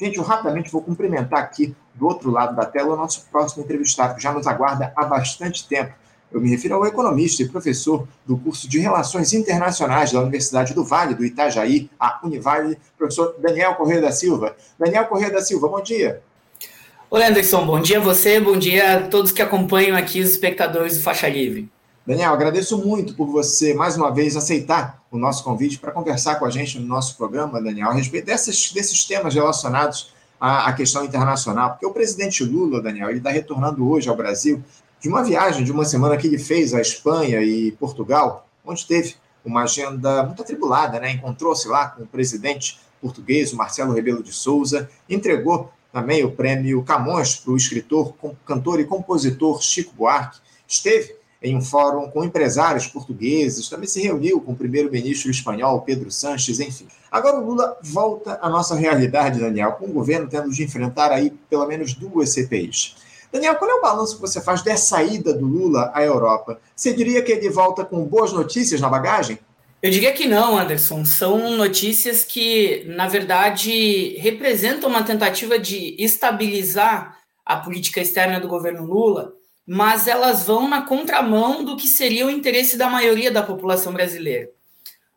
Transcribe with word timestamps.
Gente, 0.00 0.16
eu 0.16 0.24
rapidamente 0.24 0.72
vou 0.72 0.80
cumprimentar 0.80 1.40
aqui 1.40 1.76
do 1.94 2.06
outro 2.06 2.30
lado 2.30 2.56
da 2.56 2.64
tela 2.64 2.94
o 2.94 2.96
nosso 2.96 3.26
próximo 3.30 3.62
entrevistado, 3.62 4.14
que 4.14 4.22
já 4.22 4.32
nos 4.32 4.46
aguarda 4.46 4.94
há 4.96 5.04
bastante 5.04 5.68
tempo. 5.68 5.92
Eu 6.32 6.40
me 6.40 6.48
refiro 6.48 6.76
ao 6.76 6.86
economista 6.86 7.42
e 7.42 7.48
professor 7.48 8.08
do 8.24 8.38
curso 8.38 8.66
de 8.66 8.78
Relações 8.78 9.34
Internacionais 9.34 10.10
da 10.10 10.20
Universidade 10.20 10.72
do 10.72 10.82
Vale, 10.82 11.14
do 11.14 11.22
Itajaí, 11.22 11.90
a 12.00 12.18
Univale, 12.24 12.78
professor 12.96 13.34
Daniel 13.38 13.74
Corrêa 13.74 14.00
da 14.00 14.10
Silva. 14.10 14.56
Daniel 14.78 15.04
Corrêa 15.04 15.30
da 15.30 15.42
Silva, 15.42 15.68
bom 15.68 15.82
dia. 15.82 16.22
Oi, 17.10 17.22
Anderson, 17.22 17.66
bom 17.66 17.78
dia 17.78 17.98
a 17.98 18.02
você, 18.02 18.40
bom 18.40 18.56
dia 18.56 18.96
a 18.96 19.02
todos 19.06 19.32
que 19.32 19.42
acompanham 19.42 19.98
aqui, 19.98 20.22
os 20.22 20.30
espectadores 20.30 20.96
do 20.96 21.02
Faixa 21.02 21.28
Livre. 21.28 21.68
Daniel, 22.06 22.32
agradeço 22.32 22.78
muito 22.78 23.14
por 23.14 23.26
você, 23.28 23.74
mais 23.74 23.96
uma 23.96 24.10
vez, 24.10 24.34
aceitar 24.34 25.02
o 25.10 25.18
nosso 25.18 25.44
convite 25.44 25.78
para 25.78 25.92
conversar 25.92 26.36
com 26.36 26.46
a 26.46 26.50
gente 26.50 26.78
no 26.78 26.86
nosso 26.86 27.16
programa, 27.16 27.60
Daniel, 27.60 27.90
a 27.90 27.92
respeito 27.92 28.24
desses, 28.24 28.72
desses 28.72 29.04
temas 29.04 29.34
relacionados 29.34 30.12
à, 30.40 30.68
à 30.68 30.72
questão 30.72 31.04
internacional. 31.04 31.70
Porque 31.70 31.84
o 31.84 31.92
presidente 31.92 32.42
Lula, 32.42 32.80
Daniel, 32.80 33.10
ele 33.10 33.18
está 33.18 33.30
retornando 33.30 33.86
hoje 33.86 34.08
ao 34.08 34.16
Brasil 34.16 34.62
de 34.98 35.08
uma 35.08 35.22
viagem 35.22 35.62
de 35.62 35.70
uma 35.70 35.84
semana 35.84 36.16
que 36.16 36.26
ele 36.26 36.38
fez 36.38 36.72
à 36.72 36.80
Espanha 36.80 37.42
e 37.42 37.72
Portugal, 37.72 38.46
onde 38.64 38.86
teve 38.86 39.16
uma 39.44 39.62
agenda 39.62 40.22
muito 40.22 40.42
atribulada, 40.42 40.98
né? 40.98 41.12
Encontrou-se 41.12 41.68
lá 41.68 41.88
com 41.88 42.02
o 42.02 42.06
presidente 42.06 42.80
português, 43.00 43.52
o 43.52 43.56
Marcelo 43.56 43.92
Rebelo 43.92 44.22
de 44.22 44.32
Souza, 44.32 44.88
entregou 45.08 45.70
também 45.92 46.24
o 46.24 46.32
prêmio 46.32 46.82
Camões 46.82 47.36
para 47.36 47.52
o 47.52 47.56
escritor, 47.56 48.14
cantor 48.46 48.80
e 48.80 48.84
compositor 48.84 49.60
Chico 49.62 49.94
Buarque. 49.94 50.38
Esteve 50.66 51.19
em 51.42 51.56
um 51.56 51.60
fórum 51.60 52.10
com 52.10 52.24
empresários 52.24 52.86
portugueses, 52.86 53.68
também 53.68 53.88
se 53.88 54.02
reuniu 54.02 54.40
com 54.40 54.52
o 54.52 54.56
primeiro-ministro 54.56 55.30
espanhol 55.30 55.80
Pedro 55.80 56.10
Sanches, 56.10 56.60
enfim. 56.60 56.86
Agora 57.10 57.38
o 57.38 57.44
Lula 57.44 57.78
volta 57.82 58.38
à 58.42 58.48
nossa 58.48 58.74
realidade, 58.74 59.40
Daniel, 59.40 59.72
com 59.72 59.86
o 59.86 59.92
governo 59.92 60.28
tendo 60.28 60.50
de 60.50 60.62
enfrentar 60.62 61.10
aí 61.10 61.30
pelo 61.48 61.66
menos 61.66 61.94
duas 61.94 62.30
CPIs. 62.34 62.96
Daniel, 63.32 63.54
qual 63.54 63.70
é 63.70 63.74
o 63.74 63.82
balanço 63.82 64.16
que 64.16 64.20
você 64.20 64.40
faz 64.40 64.62
dessa 64.62 65.02
ida 65.02 65.32
do 65.32 65.46
Lula 65.46 65.90
à 65.94 66.02
Europa? 66.02 66.60
Você 66.74 66.92
diria 66.92 67.22
que 67.22 67.32
ele 67.32 67.48
volta 67.48 67.84
com 67.84 68.04
boas 68.04 68.32
notícias 68.32 68.80
na 68.80 68.88
bagagem? 68.88 69.38
Eu 69.80 69.90
diria 69.90 70.12
que 70.12 70.26
não, 70.26 70.58
Anderson. 70.58 71.04
São 71.04 71.56
notícias 71.56 72.22
que, 72.22 72.84
na 72.86 73.08
verdade, 73.08 74.16
representam 74.18 74.90
uma 74.90 75.02
tentativa 75.02 75.58
de 75.58 75.96
estabilizar 75.98 77.18
a 77.46 77.56
política 77.56 78.00
externa 78.00 78.38
do 78.38 78.48
governo 78.48 78.84
Lula, 78.84 79.32
mas 79.66 80.06
elas 80.06 80.44
vão 80.44 80.68
na 80.68 80.82
contramão 80.82 81.64
do 81.64 81.76
que 81.76 81.86
seria 81.86 82.26
o 82.26 82.30
interesse 82.30 82.76
da 82.76 82.88
maioria 82.88 83.30
da 83.30 83.42
população 83.42 83.92
brasileira. 83.92 84.50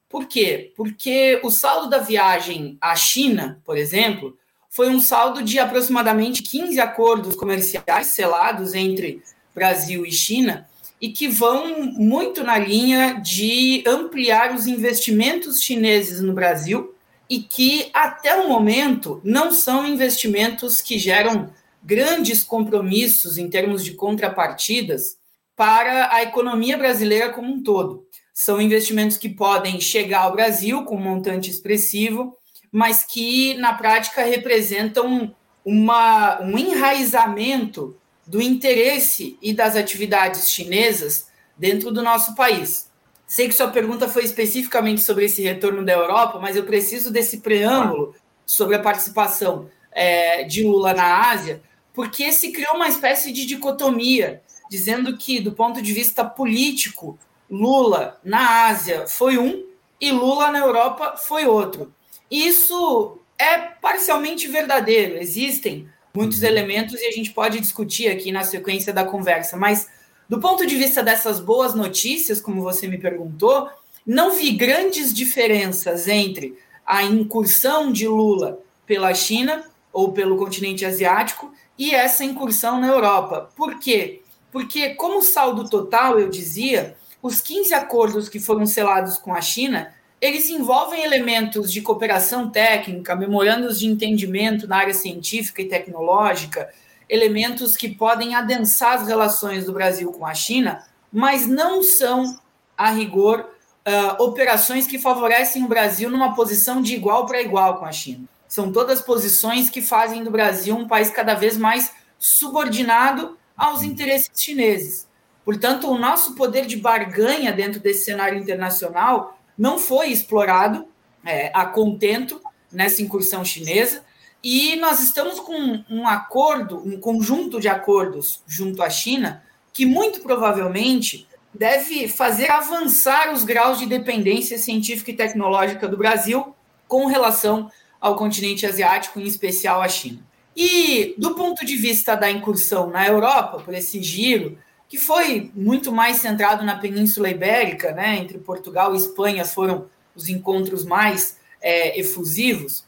Por 0.07 0.27
quê? 0.27 0.71
Porque 0.75 1.39
o 1.43 1.49
saldo 1.49 1.89
da 1.89 1.97
viagem 1.97 2.77
à 2.79 2.95
China, 2.95 3.59
por 3.65 3.77
exemplo, 3.77 4.37
foi 4.69 4.89
um 4.89 4.99
saldo 4.99 5.41
de 5.41 5.57
aproximadamente 5.59 6.43
15 6.43 6.79
acordos 6.79 7.35
comerciais 7.35 8.07
selados 8.07 8.73
entre 8.73 9.21
Brasil 9.53 10.05
e 10.05 10.11
China 10.11 10.67
e 11.01 11.09
que 11.09 11.27
vão 11.27 11.91
muito 11.93 12.43
na 12.43 12.57
linha 12.57 13.19
de 13.21 13.83
ampliar 13.85 14.53
os 14.55 14.67
investimentos 14.67 15.59
chineses 15.61 16.21
no 16.21 16.33
Brasil 16.33 16.95
e 17.29 17.39
que 17.39 17.89
até 17.93 18.35
o 18.35 18.47
momento 18.47 19.19
não 19.23 19.51
são 19.51 19.85
investimentos 19.85 20.81
que 20.81 20.97
geram 20.97 21.49
grandes 21.83 22.43
compromissos 22.43 23.37
em 23.37 23.49
termos 23.49 23.83
de 23.83 23.93
contrapartidas 23.93 25.17
para 25.55 26.13
a 26.13 26.23
economia 26.23 26.77
brasileira 26.77 27.31
como 27.31 27.51
um 27.51 27.61
todo. 27.61 28.05
São 28.33 28.61
investimentos 28.61 29.17
que 29.17 29.29
podem 29.29 29.79
chegar 29.79 30.21
ao 30.21 30.33
Brasil 30.33 30.83
com 30.85 30.95
um 30.95 31.01
montante 31.01 31.51
expressivo 31.51 32.37
mas 32.73 33.03
que 33.03 33.53
na 33.53 33.73
prática 33.73 34.23
representam 34.23 35.35
uma, 35.63 36.41
um 36.41 36.57
enraizamento 36.57 37.95
do 38.25 38.41
interesse 38.41 39.37
e 39.39 39.53
das 39.53 39.75
atividades 39.75 40.49
chinesas 40.49 41.27
dentro 41.55 41.91
do 41.91 42.01
nosso 42.01 42.33
país. 42.33 42.89
Sei 43.27 43.47
que 43.47 43.53
sua 43.53 43.67
pergunta 43.67 44.09
foi 44.09 44.23
especificamente 44.23 45.03
sobre 45.03 45.25
esse 45.25 45.43
retorno 45.43 45.85
da 45.85 45.93
Europa, 45.93 46.39
mas 46.39 46.55
eu 46.55 46.63
preciso 46.63 47.11
desse 47.11 47.41
preâmbulo 47.41 48.15
sobre 48.43 48.75
a 48.75 48.81
participação 48.81 49.69
é, 49.91 50.43
de 50.43 50.63
Lula 50.63 50.95
na 50.95 51.29
Ásia, 51.29 51.61
porque 51.93 52.31
se 52.31 52.51
criou 52.51 52.75
uma 52.75 52.89
espécie 52.89 53.31
de 53.31 53.45
dicotomia, 53.45 54.41
dizendo 54.69 55.15
que, 55.17 55.39
do 55.39 55.51
ponto 55.51 55.81
de 55.81 55.93
vista 55.93 56.25
político, 56.25 57.17
Lula 57.49 58.19
na 58.23 58.65
Ásia 58.65 59.05
foi 59.07 59.37
um 59.37 59.63
e 60.01 60.11
Lula 60.11 60.51
na 60.51 60.59
Europa 60.59 61.15
foi 61.17 61.45
outro. 61.45 61.93
Isso 62.29 63.19
é 63.37 63.57
parcialmente 63.57 64.47
verdadeiro, 64.47 65.17
existem 65.17 65.87
muitos 66.13 66.41
uhum. 66.41 66.47
elementos 66.47 66.99
e 66.99 67.05
a 67.05 67.11
gente 67.11 67.31
pode 67.31 67.59
discutir 67.59 68.07
aqui 68.07 68.31
na 68.31 68.43
sequência 68.43 68.91
da 68.91 69.03
conversa, 69.03 69.55
mas 69.57 69.87
do 70.27 70.39
ponto 70.39 70.65
de 70.65 70.75
vista 70.75 71.03
dessas 71.03 71.39
boas 71.39 71.75
notícias, 71.75 72.41
como 72.41 72.61
você 72.61 72.87
me 72.87 72.97
perguntou, 72.97 73.69
não 74.05 74.31
vi 74.31 74.51
grandes 74.51 75.13
diferenças 75.13 76.07
entre 76.07 76.57
a 76.85 77.03
incursão 77.03 77.91
de 77.91 78.07
Lula 78.07 78.59
pela 78.85 79.13
China 79.13 79.63
ou 79.91 80.11
pelo 80.11 80.37
continente 80.37 80.85
asiático 80.85 81.53
e 81.77 81.93
essa 81.93 82.23
incursão 82.23 82.79
na 82.79 82.87
Europa. 82.87 83.49
Por 83.55 83.79
quê? 83.79 84.21
Porque, 84.51 84.95
como 84.95 85.21
saldo 85.21 85.69
total, 85.69 86.19
eu 86.19 86.29
dizia, 86.29 86.95
os 87.21 87.41
15 87.41 87.73
acordos 87.73 88.29
que 88.29 88.39
foram 88.39 88.65
selados 88.65 89.17
com 89.17 89.33
a 89.33 89.41
China 89.41 89.93
eles 90.23 90.49
envolvem 90.49 91.03
elementos 91.03 91.69
de 91.69 91.81
cooperação 91.81 92.49
técnica, 92.49 93.13
memorandos 93.13 93.77
de 93.77 93.87
entendimento 93.87 94.65
na 94.65 94.77
área 94.77 94.93
científica 94.93 95.61
e 95.61 95.67
tecnológica, 95.67 96.69
elementos 97.09 97.75
que 97.75 97.89
podem 97.89 98.33
adensar 98.33 99.01
as 99.01 99.07
relações 99.09 99.65
do 99.65 99.73
Brasil 99.73 100.13
com 100.13 100.25
a 100.25 100.33
China, 100.33 100.81
mas 101.11 101.45
não 101.45 101.83
são, 101.83 102.39
a 102.77 102.89
rigor, 102.89 103.49
uh, 103.85 104.23
operações 104.23 104.87
que 104.87 104.97
favorecem 104.97 105.65
o 105.65 105.67
Brasil 105.67 106.09
numa 106.09 106.33
posição 106.33 106.81
de 106.81 106.95
igual 106.95 107.25
para 107.25 107.41
igual 107.41 107.79
com 107.79 107.85
a 107.85 107.91
China. 107.91 108.23
São 108.53 108.71
todas 108.71 109.01
posições 109.01 109.67
que 109.67 109.81
fazem 109.81 110.23
do 110.23 110.29
Brasil 110.29 110.77
um 110.77 110.87
país 110.87 111.09
cada 111.09 111.33
vez 111.33 111.57
mais 111.57 111.91
subordinado 112.19 113.35
aos 113.57 113.81
interesses 113.81 114.29
chineses. 114.35 115.07
Portanto, 115.43 115.89
o 115.89 115.97
nosso 115.97 116.35
poder 116.35 116.67
de 116.67 116.77
barganha 116.77 117.51
dentro 117.51 117.79
desse 117.79 118.05
cenário 118.05 118.37
internacional 118.37 119.39
não 119.57 119.79
foi 119.79 120.09
explorado 120.09 120.87
é, 121.25 121.49
a 121.51 121.65
contento 121.65 122.39
nessa 122.71 123.01
incursão 123.01 123.43
chinesa, 123.43 124.03
e 124.43 124.75
nós 124.75 125.01
estamos 125.01 125.39
com 125.39 125.83
um 125.89 126.07
acordo, 126.07 126.77
um 126.87 126.99
conjunto 126.99 127.59
de 127.59 127.67
acordos 127.67 128.43
junto 128.45 128.83
à 128.83 128.89
China, 128.91 129.43
que 129.73 129.83
muito 129.83 130.19
provavelmente 130.19 131.27
deve 131.51 132.07
fazer 132.07 132.51
avançar 132.51 133.33
os 133.33 133.43
graus 133.43 133.79
de 133.79 133.87
dependência 133.87 134.59
científica 134.59 135.09
e 135.09 135.15
tecnológica 135.15 135.87
do 135.87 135.97
Brasil 135.97 136.53
com 136.87 137.07
relação 137.07 137.71
ao 138.03 138.17
continente 138.17 138.65
asiático, 138.65 139.17
em 139.17 139.23
especial 139.23 139.81
à 139.81 139.87
China. 139.87 140.19
E 140.53 141.15
do 141.17 141.35
ponto 141.35 141.65
de 141.65 141.77
vista 141.77 142.15
da 142.15 142.29
incursão 142.29 142.89
na 142.89 143.07
Europa, 143.07 143.61
por 143.63 143.73
esse 143.73 144.03
giro, 144.03 144.57
que 144.89 144.97
foi 144.97 145.49
muito 145.55 145.89
mais 145.89 146.17
centrado 146.17 146.65
na 146.65 146.75
Península 146.75 147.29
Ibérica, 147.29 147.93
né, 147.93 148.17
entre 148.17 148.37
Portugal 148.39 148.93
e 148.93 148.97
Espanha 148.97 149.45
foram 149.45 149.85
os 150.13 150.27
encontros 150.27 150.83
mais 150.83 151.37
é, 151.61 151.97
efusivos. 151.97 152.83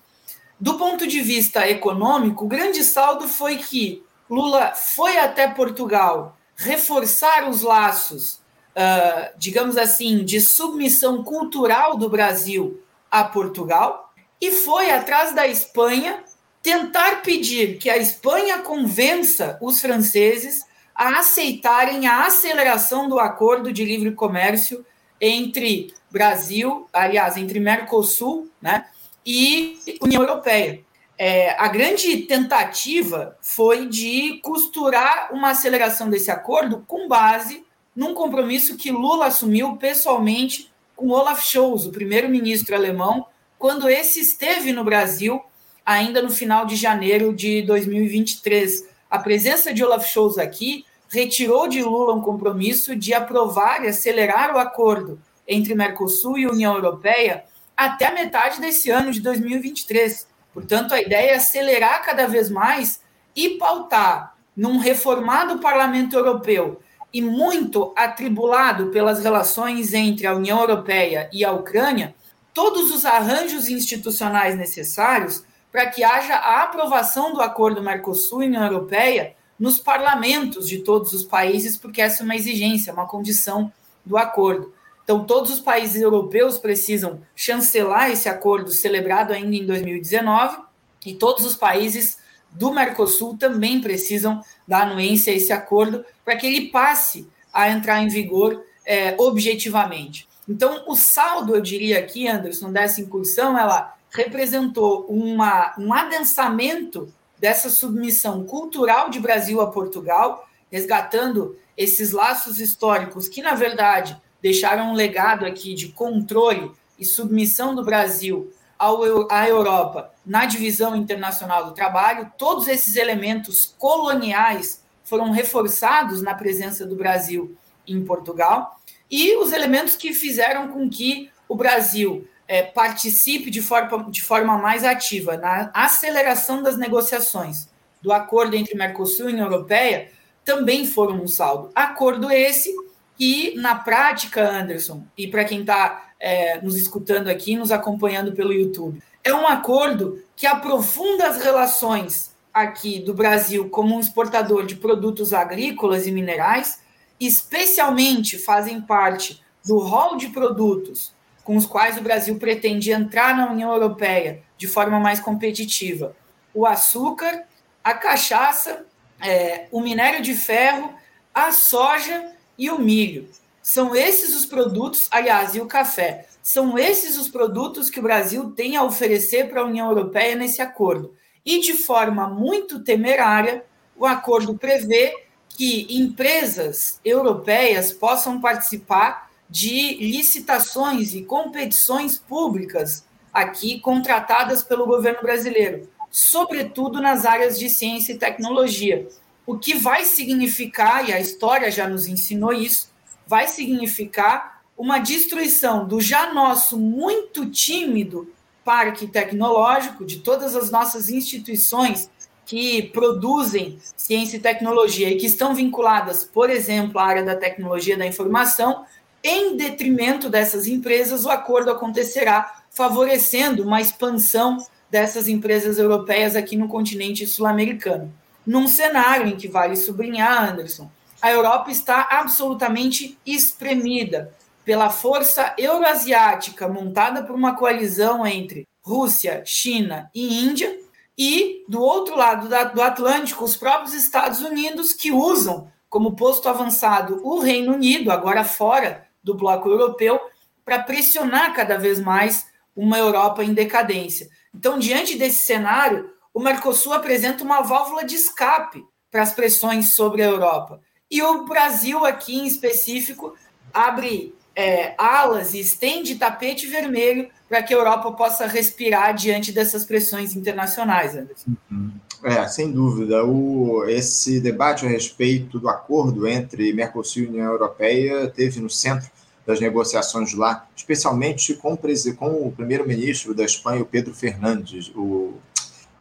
Do 0.59 0.74
ponto 0.74 1.08
de 1.08 1.22
vista 1.22 1.66
econômico, 1.66 2.44
o 2.44 2.50
grande 2.50 2.84
saldo 2.84 3.26
foi 3.26 3.56
que 3.56 4.03
Lula 4.30 4.74
foi 4.76 5.18
até 5.18 5.47
Portugal 5.47 6.38
reforçar 6.58 7.50
os 7.50 7.62
laços, 7.62 8.42
uh, 8.76 9.30
digamos 9.38 9.78
assim, 9.78 10.26
de 10.26 10.42
submissão 10.42 11.24
cultural 11.24 11.96
do 11.96 12.09
Brasil 12.09 12.82
a 13.09 13.24
Portugal 13.24 14.04
e 14.41 14.51
foi 14.51 14.91
atrás 14.91 15.34
da 15.34 15.47
Espanha 15.47 16.23
tentar 16.62 17.22
pedir 17.22 17.78
que 17.78 17.90
a 17.90 17.97
Espanha 17.97 18.59
convença 18.59 19.58
os 19.61 19.79
franceses 19.79 20.66
a 20.96 21.20
aceitarem 21.20 22.08
a 22.08 22.26
aceleração 22.26 23.08
do 23.09 23.20
acordo 23.20 23.72
de 23.72 23.84
livre 23.84 24.11
comércio 24.14 24.85
entre 25.20 25.93
Brasil, 26.09 26.87
aliás, 26.91 27.37
entre 27.37 27.59
Mercosul 27.59 28.49
né, 28.61 28.85
e 29.26 29.78
União 30.02 30.22
Europeia. 30.22 30.82
É, 31.17 31.52
a 31.59 31.67
grande 31.67 32.17
tentativa 32.23 33.37
foi 33.41 33.87
de 33.87 34.40
costurar 34.41 35.29
uma 35.34 35.52
aceleração 35.52 36.09
desse 36.09 36.32
acordo 36.32 36.84
com 36.87 37.08
base 37.08 37.66
num 37.96 38.14
compromisso 38.14 38.76
que 38.76 38.91
Lula 38.91 39.28
assumiu 39.28 39.78
pessoalmente 39.78 40.72
com 40.96 41.09
Olaf 41.09 41.41
Scholz, 41.41 41.85
o 41.85 41.91
primeiro-ministro 41.91 42.76
alemão, 42.76 43.28
quando 43.66 43.90
esse 43.90 44.20
esteve 44.20 44.72
no 44.72 44.84
Brasil 44.84 45.41
ainda 45.84 46.22
no 46.22 46.29
final 46.29 46.67
de 46.67 46.76
janeiro 46.76 47.34
de 47.34 47.64
2023 47.64 48.88
a 49.09 49.17
presença 49.17 49.73
de 49.73 49.84
Olaf 49.84 50.08
Scholz 50.08 50.38
aqui 50.38 50.85
retirou 51.09 51.67
de 51.67 51.82
Lula 51.82 52.14
um 52.14 52.22
compromisso 52.22 52.96
de 52.96 53.12
aprovar 53.12 53.84
e 53.84 53.88
acelerar 53.88 54.53
o 54.53 54.59
acordo 54.59 55.20
entre 55.47 55.73
Mercosul 55.73 56.38
e 56.38 56.46
União 56.46 56.76
Europeia 56.76 57.44
até 57.76 58.06
a 58.06 58.14
metade 58.14 58.62
desse 58.62 58.91
ano 58.91 59.12
de 59.12 59.20
2023. 59.20 60.28
Portanto, 60.53 60.94
a 60.94 61.02
ideia 61.02 61.32
é 61.32 61.35
acelerar 61.38 62.06
cada 62.06 62.28
vez 62.28 62.52
mais 62.52 63.02
e 63.35 63.58
pautar 63.58 64.35
num 64.56 64.78
reformado 64.78 65.58
Parlamento 65.58 66.16
Europeu 66.16 66.79
e 67.11 67.20
muito 67.20 67.96
atribulado 67.97 68.91
pelas 68.91 69.23
relações 69.23 69.91
entre 69.91 70.28
a 70.28 70.35
União 70.35 70.59
Europeia 70.59 71.28
e 71.34 71.44
a 71.44 71.52
Ucrânia, 71.52 72.14
todos 72.55 72.90
os 72.90 73.05
arranjos 73.05 73.67
institucionais 73.67 74.57
necessários 74.57 75.43
para 75.69 75.87
que 75.87 76.05
haja 76.05 76.35
a 76.35 76.63
aprovação 76.63 77.34
do 77.34 77.41
acordo 77.41 77.84
Mercosul 77.84 78.41
e 78.41 78.47
União 78.47 78.63
Europeia 78.63 79.35
nos 79.59 79.78
parlamentos 79.78 80.67
de 80.67 80.79
todos 80.79 81.11
os 81.11 81.25
países, 81.25 81.78
porque 81.78 82.02
essa 82.02 82.23
é 82.23 82.25
uma 82.25 82.35
exigência, 82.35 82.93
uma 82.93 83.05
condição 83.05 83.72
do 84.05 84.17
acordo. 84.17 84.73
Então, 85.03 85.25
todos 85.25 85.52
os 85.52 85.59
países 85.59 86.02
europeus 86.02 86.57
precisam 86.57 87.22
chancelar 87.35 88.09
esse 88.09 88.29
acordo 88.29 88.72
celebrado 88.72 89.34
ainda 89.34 89.55
em 89.55 89.66
2019 89.66 90.58
e 91.05 91.13
todos 91.13 91.46
os 91.46 91.55
países 91.55 92.19
do 92.49 92.73
Mercosul 92.73 93.37
também 93.37 93.81
precisam 93.81 94.41
dar 94.66 94.84
anuência 94.84 95.34
a 95.34 95.35
esse 95.35 95.51
acordo 95.51 96.05
para 96.23 96.37
que 96.37 96.47
ele 96.47 96.69
passe 96.69 97.28
a 97.53 97.69
entrar 97.69 98.01
em 98.01 98.08
vigor 98.08 98.63
é, 98.85 99.13
objetivamente. 99.19 100.25
Então, 100.47 100.84
o 100.88 100.96
saldo, 100.96 101.56
eu 101.56 101.62
diria 101.62 102.00
aqui, 102.00 102.28
Anderson, 102.28 102.72
dessa 102.72 103.02
incursão, 103.02 103.58
ela 103.58 103.96
representou 104.12 105.06
uma, 105.09 105.74
um 105.78 105.94
adensamento 105.94 107.12
dessa 107.38 107.70
submissão 107.70 108.46
cultural 108.46 109.09
de 109.09 109.20
Brasil 109.20 109.59
a 109.59 109.72
Portugal, 109.72 110.47
resgatando 110.72 111.58
esses 111.76 112.12
laços 112.12 112.59
históricos 112.59 113.28
que, 113.28 113.42
na 113.42 113.56
verdade, 113.56 114.20
deixaram 114.42 114.92
um 114.92 114.94
legado 114.94 115.46
aqui 115.46 115.74
de 115.74 115.90
controle 115.90 116.72
e 116.97 117.03
submissão 117.03 117.76
do 117.76 117.84
Brasil 117.84 118.53
ao, 118.78 119.32
à 119.32 119.47
Europa 119.47 120.14
na 120.26 120.46
divisão 120.46 120.96
internacional 120.96 121.66
do 121.66 121.74
trabalho. 121.74 122.32
Todos 122.38 122.68
esses 122.68 122.96
elementos 122.96 123.74
coloniais 123.78 124.82
foram 125.03 125.32
reforçados 125.32 126.22
na 126.22 126.34
presença 126.34 126.86
do 126.86 126.96
Brasil 126.96 127.56
em 127.88 128.03
Portugal 128.03 128.74
e 129.09 129.35
os 129.37 129.52
elementos 129.52 129.96
que 129.96 130.13
fizeram 130.13 130.69
com 130.69 130.90
que 130.90 131.29
o 131.47 131.55
Brasil 131.55 132.28
é, 132.47 132.61
participe 132.61 133.49
de 133.49 133.61
forma, 133.61 134.09
de 134.09 134.22
forma 134.22 134.57
mais 134.57 134.84
ativa 134.84 135.37
na 135.37 135.72
aceleração 135.73 136.61
das 136.61 136.78
negociações 136.78 137.67
do 138.02 138.11
acordo 138.11 138.55
entre 138.55 138.78
Mercosul 138.78 139.29
e 139.29 139.34
União 139.34 139.47
Europeia 139.47 140.11
também 140.43 140.85
foram 140.85 141.23
um 141.23 141.28
saldo. 141.28 141.72
Acordo 141.73 142.31
esse 142.31 142.72
que, 143.17 143.55
na 143.55 143.75
prática, 143.75 144.47
Anderson, 144.47 145.03
e 145.17 145.28
para 145.28 145.43
quem 145.43 145.61
está 145.61 146.11
é, 146.19 146.61
nos 146.61 146.75
escutando 146.75 147.29
aqui, 147.29 147.55
nos 147.55 147.72
acompanhando 147.72 148.34
pelo 148.34 148.53
YouTube, 148.53 149.01
é 149.23 149.34
um 149.34 149.47
acordo 149.47 150.23
que 150.35 150.46
aprofunda 150.46 151.28
as 151.28 151.41
relações 151.41 152.35
aqui 152.53 152.99
do 152.99 153.13
Brasil 153.13 153.69
como 153.69 153.96
um 153.96 153.99
exportador 153.99 154.66
de 154.66 154.75
produtos 154.75 155.34
agrícolas 155.34 156.05
e 156.05 156.11
minerais, 156.11 156.79
especialmente 157.20 158.38
fazem 158.38 158.82
parte 158.82 159.44
do 159.64 159.79
rol 159.79 160.17
de 160.17 160.29
produtos 160.29 161.14
com 161.44 161.56
os 161.56 161.66
quais 161.66 161.97
o 161.97 162.02
Brasil 162.02 162.38
pretende 162.38 162.91
entrar 162.91 163.38
na 163.38 163.52
União 163.52 163.72
Europeia 163.72 164.44
de 164.58 164.67
forma 164.67 165.00
mais 165.00 165.20
competitiva: 165.20 166.16
o 166.53 166.66
açúcar, 166.66 167.44
a 167.84 167.94
cachaça, 167.94 168.85
é, 169.22 169.67
o 169.72 169.79
minério 169.79 170.22
de 170.22 170.34
ferro, 170.34 170.94
a 171.34 171.52
soja 171.52 172.34
e 172.58 172.70
o 172.70 172.79
milho. 172.79 173.29
São 173.61 173.96
esses 173.96 174.35
os 174.35 174.46
produtos, 174.46 175.08
aliás, 175.11 175.56
e 175.56 175.61
o 175.61 175.66
café. 175.66 176.28
São 176.41 176.78
esses 176.78 177.18
os 177.18 177.28
produtos 177.28 177.90
que 177.90 178.00
o 178.00 178.03
Brasil 178.03 178.52
tem 178.52 178.76
a 178.76 178.84
oferecer 178.84 179.50
para 179.50 179.61
a 179.61 179.66
União 179.66 179.88
Europeia 179.88 180.35
nesse 180.35 180.61
acordo. 180.61 181.16
E 181.44 181.59
de 181.59 181.73
forma 181.73 182.28
muito 182.28 182.84
temerária, 182.84 183.66
o 183.96 184.06
acordo 184.06 184.56
prevê 184.56 185.24
que 185.55 185.87
empresas 185.90 186.99
europeias 187.03 187.91
possam 187.91 188.40
participar 188.40 189.29
de 189.49 189.96
licitações 189.96 191.13
e 191.13 191.23
competições 191.23 192.17
públicas 192.17 193.05
aqui 193.34 193.79
contratadas 193.79 194.63
pelo 194.63 194.85
governo 194.85 195.22
brasileiro, 195.22 195.90
sobretudo 196.09 197.02
nas 197.02 197.25
áreas 197.25 197.57
de 197.57 197.69
ciência 197.69 198.13
e 198.13 198.17
tecnologia. 198.17 199.07
O 199.46 199.57
que 199.57 199.75
vai 199.75 200.05
significar, 200.05 201.07
e 201.07 201.13
a 201.13 201.19
história 201.19 201.69
já 201.69 201.87
nos 201.87 202.08
ensinou 202.08 202.51
isso, 202.51 202.90
vai 203.28 203.47
significar 203.47 204.61
uma 204.78 204.99
destruição 204.99 205.87
do 205.87 206.01
já 206.01 206.34
nosso 206.34 206.78
muito 206.78 207.49
tímido 207.49 208.28
parque 208.63 209.05
tecnológico, 209.05 210.03
de 210.03 210.19
todas 210.19 210.55
as 210.55 210.72
nossas 210.72 211.09
instituições 211.09 212.09
que 212.46 212.84
produzem 212.84 213.80
ciência 213.97 214.38
e 214.38 214.40
tecnologia 214.40 215.09
e 215.09 215.18
que 215.18 215.26
estão 215.26 215.56
vinculadas, 215.56 216.24
por 216.24 216.50
exemplo, 216.50 217.00
à 217.00 217.06
área 217.06 217.24
da 217.24 217.36
tecnologia 217.36 217.97
da 217.97 218.06
informação, 218.06 218.86
em 219.24 219.58
detrimento 219.58 220.30
dessas 220.30 220.68
empresas, 220.68 221.26
o 221.26 221.30
acordo 221.30 221.72
acontecerá 221.72 222.62
favorecendo 222.70 223.64
uma 223.64 223.82
expansão 223.82 224.58
dessas 224.90 225.28
empresas 225.28 225.80
europeias 225.80 226.36
aqui 226.36 226.56
no 226.56 226.68
continente 226.68 227.26
sul-americano. 227.26 228.14
Num 228.46 228.68
cenário 228.68 229.28
em 229.28 229.36
que 229.36 229.47
vale 229.47 229.76
sublinhar, 229.76 230.52
Anderson, 230.52 230.90
a 231.20 231.32
Europa 231.32 231.72
está 231.72 232.08
absolutamente 232.12 233.18
espremida 233.26 234.32
pela 234.64 234.90
força 234.90 235.56
euroasiática 235.58 236.68
montada 236.68 237.24
por 237.24 237.36
uma 237.36 237.56
coalizão 237.56 238.26
entre 238.28 238.68
Rússia, 238.84 239.42
China 239.46 240.09
e 240.14 240.44
Índia, 240.44 240.84
e 241.17 241.64
do 241.67 241.82
outro 241.82 242.16
lado 242.16 242.50
do 242.73 242.82
Atlântico, 242.82 243.44
os 243.44 243.56
próprios 243.56 243.94
Estados 243.94 244.41
Unidos 244.41 244.94
que 244.94 245.12
usam 245.12 245.72
como 245.90 246.16
posto 246.16 246.50
avançado 246.50 247.22
o 247.23 247.40
Reino 247.40 247.73
Unido, 247.73 248.12
agora 248.12 248.44
fora 248.44 249.08
do 249.23 249.34
bloco 249.34 249.70
europeu 249.70 250.20
para 250.64 250.79
pressionar 250.79 251.53
cada 251.53 251.78
vez 251.78 252.00
mais 252.00 252.47
uma 252.76 252.97
Europa 252.97 253.44
em 253.44 253.53
decadência. 253.53 254.28
Então, 254.53 254.78
diante 254.78 255.17
desse 255.17 255.46
cenário, 255.46 256.12
o 256.34 256.39
Mercosul 256.39 256.91
apresenta 256.91 257.44
uma 257.44 257.62
válvula 257.62 258.03
de 258.03 258.15
escape 258.15 258.84
para 259.10 259.22
as 259.22 259.34
pressões 259.34 259.94
sobre 259.94 260.22
a 260.22 260.25
Europa. 260.25 260.82
E 261.10 261.22
o 261.22 261.46
Brasil, 261.46 262.06
aqui 262.06 262.36
em 262.36 262.46
específico, 262.46 263.34
abre 263.74 264.36
é, 264.55 264.96
alas 264.98 265.53
e 265.53 265.60
estende 265.60 266.15
tapete 266.15 266.65
vermelho 266.67 267.27
para 267.50 267.62
que 267.62 267.74
a 267.74 267.77
Europa 267.77 268.12
possa 268.13 268.48
respirar 268.48 269.13
diante 269.13 269.51
dessas 269.51 269.84
pressões 269.84 270.36
internacionais, 270.36 271.15
Anderson. 271.15 271.51
Uhum. 271.69 271.91
É, 272.24 272.48
sem 272.48 272.72
dúvida. 272.72 273.24
O, 273.24 273.86
esse 273.88 274.39
debate 274.39 274.86
a 274.86 274.89
respeito 274.89 275.60
do 275.60 275.70
acordo 275.70 276.27
entre 276.27 276.74
Mercosul 276.74 277.24
e 277.24 277.27
União 277.27 277.51
Europeia 277.51 278.27
teve 278.30 278.60
no 278.60 278.70
centro 278.70 279.10
das 279.46 279.60
negociações 279.60 280.34
lá, 280.34 280.68
especialmente 280.75 281.53
com 281.53 281.77
com 282.18 282.48
o 282.48 282.51
primeiro-ministro 282.51 283.36
da 283.36 283.44
Espanha, 283.44 283.84
o 283.84 283.86
Pedro 283.86 284.12
Fernandes, 284.12 284.91
o, 284.96 285.36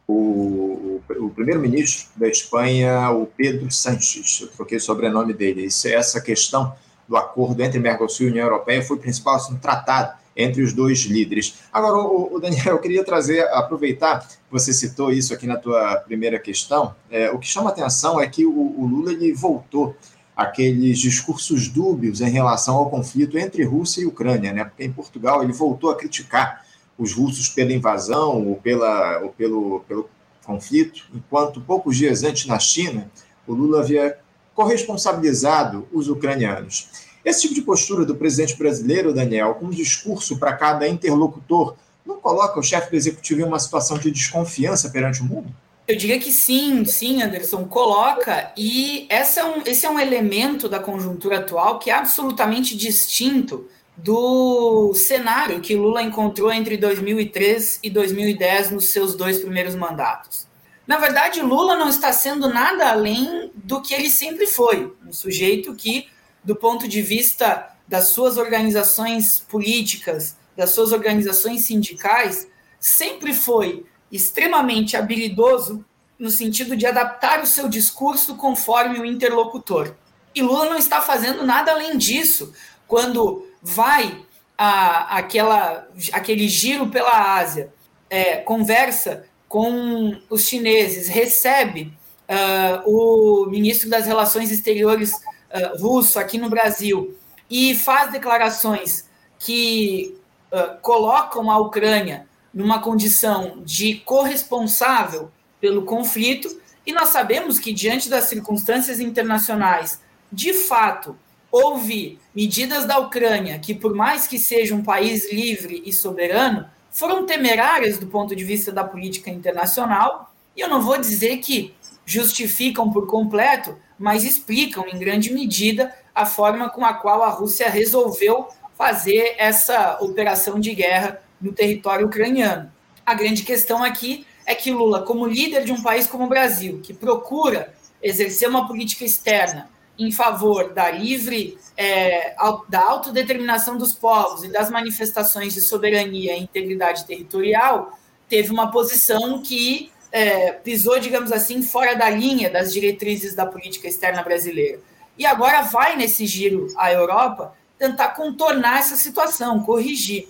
o, 0.07 0.99
o 1.09 1.29
primeiro-ministro 1.29 2.07
da 2.15 2.27
Espanha, 2.27 3.11
o 3.11 3.27
Pedro 3.27 3.69
Sanches, 3.69 4.39
eu 4.41 4.47
troquei 4.47 4.79
o 4.79 4.81
sobrenome 4.81 5.31
dele. 5.31 5.65
Isso, 5.65 5.87
essa 5.87 6.19
questão 6.19 6.73
do 7.07 7.15
acordo 7.15 7.61
entre 7.61 7.79
Mercosul 7.79 8.27
e 8.27 8.29
União 8.29 8.45
Europeia 8.45 8.83
foi 8.83 8.97
o 8.97 8.99
principal 8.99 9.35
assim, 9.35 9.55
tratado 9.57 10.17
entre 10.35 10.61
os 10.61 10.73
dois 10.73 10.99
líderes. 10.99 11.59
Agora, 11.71 11.97
o, 11.97 12.39
Daniel, 12.39 12.75
eu 12.75 12.79
queria 12.79 13.03
trazer, 13.05 13.47
aproveitar, 13.53 14.27
você 14.51 14.73
citou 14.73 15.11
isso 15.11 15.33
aqui 15.33 15.47
na 15.47 15.55
tua 15.55 15.95
primeira 15.97 16.37
questão, 16.39 16.93
é, 17.09 17.31
o 17.31 17.39
que 17.39 17.47
chama 17.47 17.69
atenção 17.69 18.19
é 18.19 18.27
que 18.27 18.45
o, 18.45 18.51
o 18.51 18.85
Lula 18.85 19.13
ele 19.13 19.33
voltou 19.33 19.95
aqueles 20.35 20.99
discursos 20.99 21.69
dúbios 21.69 22.19
em 22.19 22.29
relação 22.29 22.75
ao 22.75 22.89
conflito 22.89 23.37
entre 23.37 23.63
Rússia 23.63 24.01
e 24.01 24.05
Ucrânia, 24.05 24.51
né? 24.51 24.65
Porque 24.65 24.83
em 24.83 24.91
Portugal 24.91 25.41
ele 25.41 25.53
voltou 25.53 25.89
a 25.89 25.95
criticar 25.95 26.65
os 26.97 27.13
russos 27.13 27.47
pela 27.47 27.71
invasão 27.71 28.45
ou, 28.45 28.55
pela, 28.57 29.19
ou 29.19 29.29
pelo, 29.29 29.79
pelo 29.87 30.09
conflito, 30.45 31.05
enquanto 31.13 31.61
poucos 31.61 31.95
dias 31.95 32.23
antes 32.23 32.45
na 32.45 32.59
China 32.59 33.09
o 33.47 33.53
Lula 33.53 33.79
havia 33.79 34.17
corresponsabilizado 34.55 35.87
os 35.93 36.07
ucranianos. 36.07 36.87
Esse 37.23 37.41
tipo 37.41 37.53
de 37.53 37.61
postura 37.61 38.05
do 38.05 38.15
presidente 38.15 38.55
brasileiro, 38.55 39.13
Daniel, 39.13 39.55
com 39.55 39.65
um 39.65 39.71
discurso 39.71 40.39
para 40.39 40.53
cada 40.53 40.87
interlocutor, 40.87 41.75
não 42.05 42.17
coloca 42.17 42.59
o 42.59 42.63
chefe 42.63 42.89
do 42.89 42.95
executivo 42.95 43.41
em 43.41 43.43
uma 43.43 43.59
situação 43.59 43.97
de 43.97 44.09
desconfiança 44.09 44.89
perante 44.89 45.21
o 45.21 45.25
mundo? 45.25 45.53
Eu 45.87 45.95
diria 45.95 46.19
que 46.19 46.31
sim, 46.31 46.83
sim, 46.85 47.21
Anderson, 47.21 47.65
coloca, 47.65 48.51
e 48.57 49.05
essa 49.09 49.41
é 49.41 49.43
um, 49.43 49.61
esse 49.65 49.85
é 49.85 49.89
um 49.89 49.99
elemento 49.99 50.67
da 50.67 50.79
conjuntura 50.79 51.39
atual 51.39 51.77
que 51.77 51.91
é 51.91 51.93
absolutamente 51.93 52.75
distinto 52.75 53.67
do 53.97 54.93
cenário 54.93 55.61
que 55.61 55.75
Lula 55.75 56.01
encontrou 56.01 56.51
entre 56.51 56.75
2003 56.75 57.79
e 57.83 57.89
2010 57.89 58.71
nos 58.71 58.89
seus 58.89 59.15
dois 59.15 59.39
primeiros 59.39 59.75
mandatos. 59.75 60.47
Na 60.87 60.97
verdade, 60.97 61.41
Lula 61.41 61.75
não 61.75 61.89
está 61.89 62.13
sendo 62.13 62.47
nada 62.47 62.89
além 62.89 63.51
do 63.55 63.81
que 63.81 63.93
ele 63.93 64.09
sempre 64.09 64.45
foi, 64.45 64.93
um 65.05 65.11
sujeito 65.11 65.73
que, 65.73 66.07
do 66.43 66.55
ponto 66.55 66.87
de 66.87 67.01
vista 67.01 67.75
das 67.87 68.09
suas 68.09 68.37
organizações 68.37 69.39
políticas, 69.39 70.37
das 70.55 70.71
suas 70.71 70.91
organizações 70.91 71.65
sindicais, 71.65 72.47
sempre 72.79 73.33
foi 73.33 73.85
extremamente 74.11 74.95
habilidoso 74.95 75.83
no 76.17 76.29
sentido 76.29 76.77
de 76.77 76.85
adaptar 76.85 77.41
o 77.41 77.47
seu 77.47 77.67
discurso 77.67 78.35
conforme 78.35 78.99
o 78.99 79.05
interlocutor. 79.05 79.95
E 80.33 80.41
Lula 80.41 80.65
não 80.65 80.77
está 80.77 81.01
fazendo 81.01 81.45
nada 81.45 81.71
além 81.71 81.97
disso 81.97 82.53
quando 82.87 83.47
vai 83.61 84.23
a, 84.57 85.17
aquela, 85.17 85.87
aquele 86.13 86.47
giro 86.47 86.87
pela 86.87 87.37
Ásia, 87.37 87.73
é, 88.09 88.37
conversa 88.37 89.25
com 89.55 90.19
os 90.29 90.45
chineses, 90.45 91.07
recebe 91.07 91.93
uh, 92.27 92.83
o 92.85 93.45
ministro 93.45 93.89
das 93.89 94.05
Relações 94.05 94.51
Exteriores 94.51 95.13
uh, 95.13 95.81
russo 95.81 96.19
aqui 96.19 96.37
no 96.37 96.49
Brasil 96.49 97.17
e 97.49 97.73
faz 97.73 98.11
declarações 98.11 99.09
que 99.39 100.13
uh, 100.51 100.77
colocam 100.81 101.49
a 101.49 101.57
Ucrânia 101.57 102.27
numa 102.53 102.81
condição 102.81 103.61
de 103.63 103.95
corresponsável 103.99 105.31
pelo 105.61 105.83
conflito, 105.83 106.49
e 106.85 106.91
nós 106.91 107.07
sabemos 107.07 107.57
que, 107.57 107.71
diante 107.71 108.09
das 108.09 108.25
circunstâncias 108.25 108.99
internacionais, 108.99 110.01
de 110.29 110.51
fato, 110.51 111.17
houve 111.49 112.19
medidas 112.35 112.83
da 112.83 112.97
Ucrânia 112.97 113.57
que, 113.57 113.73
por 113.73 113.95
mais 113.95 114.27
que 114.27 114.37
seja 114.37 114.75
um 114.75 114.83
país 114.83 115.31
livre 115.31 115.81
e 115.85 115.93
soberano, 115.93 116.69
foram 116.95 117.25
temerárias 117.25 117.97
do 117.97 118.07
ponto 118.07 118.33
de 118.33 118.43
vista 118.45 118.71
da 118.71 118.81
política 118.81 119.29
internacional, 119.29 120.33
e 120.55 120.61
eu 120.61 120.69
não 120.69 120.81
vou 120.81 120.97
dizer 120.97 121.37
que 121.37 121.75
justificam 122.05 122.89
por 122.89 123.05
completo, 123.05 123.77
mas 123.99 124.23
explicam 124.23 124.87
em 124.87 124.97
grande 124.97 125.33
medida 125.33 125.93
a 126.13 126.25
forma 126.25 126.69
com 126.69 126.85
a 126.85 126.93
qual 126.93 127.21
a 127.21 127.29
Rússia 127.29 127.69
resolveu 127.69 128.47
fazer 128.77 129.35
essa 129.37 129.97
operação 129.99 130.57
de 130.57 130.73
guerra 130.73 131.21
no 131.41 131.51
território 131.51 132.07
ucraniano. 132.07 132.71
A 133.05 133.13
grande 133.13 133.43
questão 133.43 133.83
aqui 133.83 134.25
é 134.45 134.55
que 134.55 134.71
Lula, 134.71 135.03
como 135.03 135.27
líder 135.27 135.65
de 135.65 135.73
um 135.73 135.83
país 135.83 136.07
como 136.07 136.23
o 136.23 136.29
Brasil, 136.29 136.79
que 136.81 136.93
procura 136.93 137.73
exercer 138.01 138.47
uma 138.47 138.67
política 138.67 139.03
externa 139.03 139.69
em 139.97 140.11
favor 140.11 140.73
da 140.73 140.91
livre, 140.91 141.57
é, 141.77 142.35
da 142.69 142.83
autodeterminação 142.83 143.77
dos 143.77 143.93
povos 143.93 144.43
e 144.43 144.47
das 144.49 144.69
manifestações 144.69 145.53
de 145.53 145.61
soberania 145.61 146.37
e 146.37 146.43
integridade 146.43 147.05
territorial, 147.05 147.97
teve 148.27 148.51
uma 148.51 148.71
posição 148.71 149.41
que 149.41 149.91
é, 150.11 150.51
pisou, 150.51 150.99
digamos 150.99 151.31
assim, 151.31 151.61
fora 151.61 151.95
da 151.95 152.09
linha 152.09 152.49
das 152.49 152.71
diretrizes 152.71 153.35
da 153.35 153.45
política 153.45 153.87
externa 153.87 154.23
brasileira. 154.23 154.79
E 155.17 155.25
agora 155.25 155.61
vai 155.61 155.95
nesse 155.95 156.25
giro 156.25 156.67
à 156.77 156.91
Europa 156.91 157.53
tentar 157.77 158.09
contornar 158.09 158.79
essa 158.79 158.95
situação, 158.95 159.63
corrigir. 159.63 160.27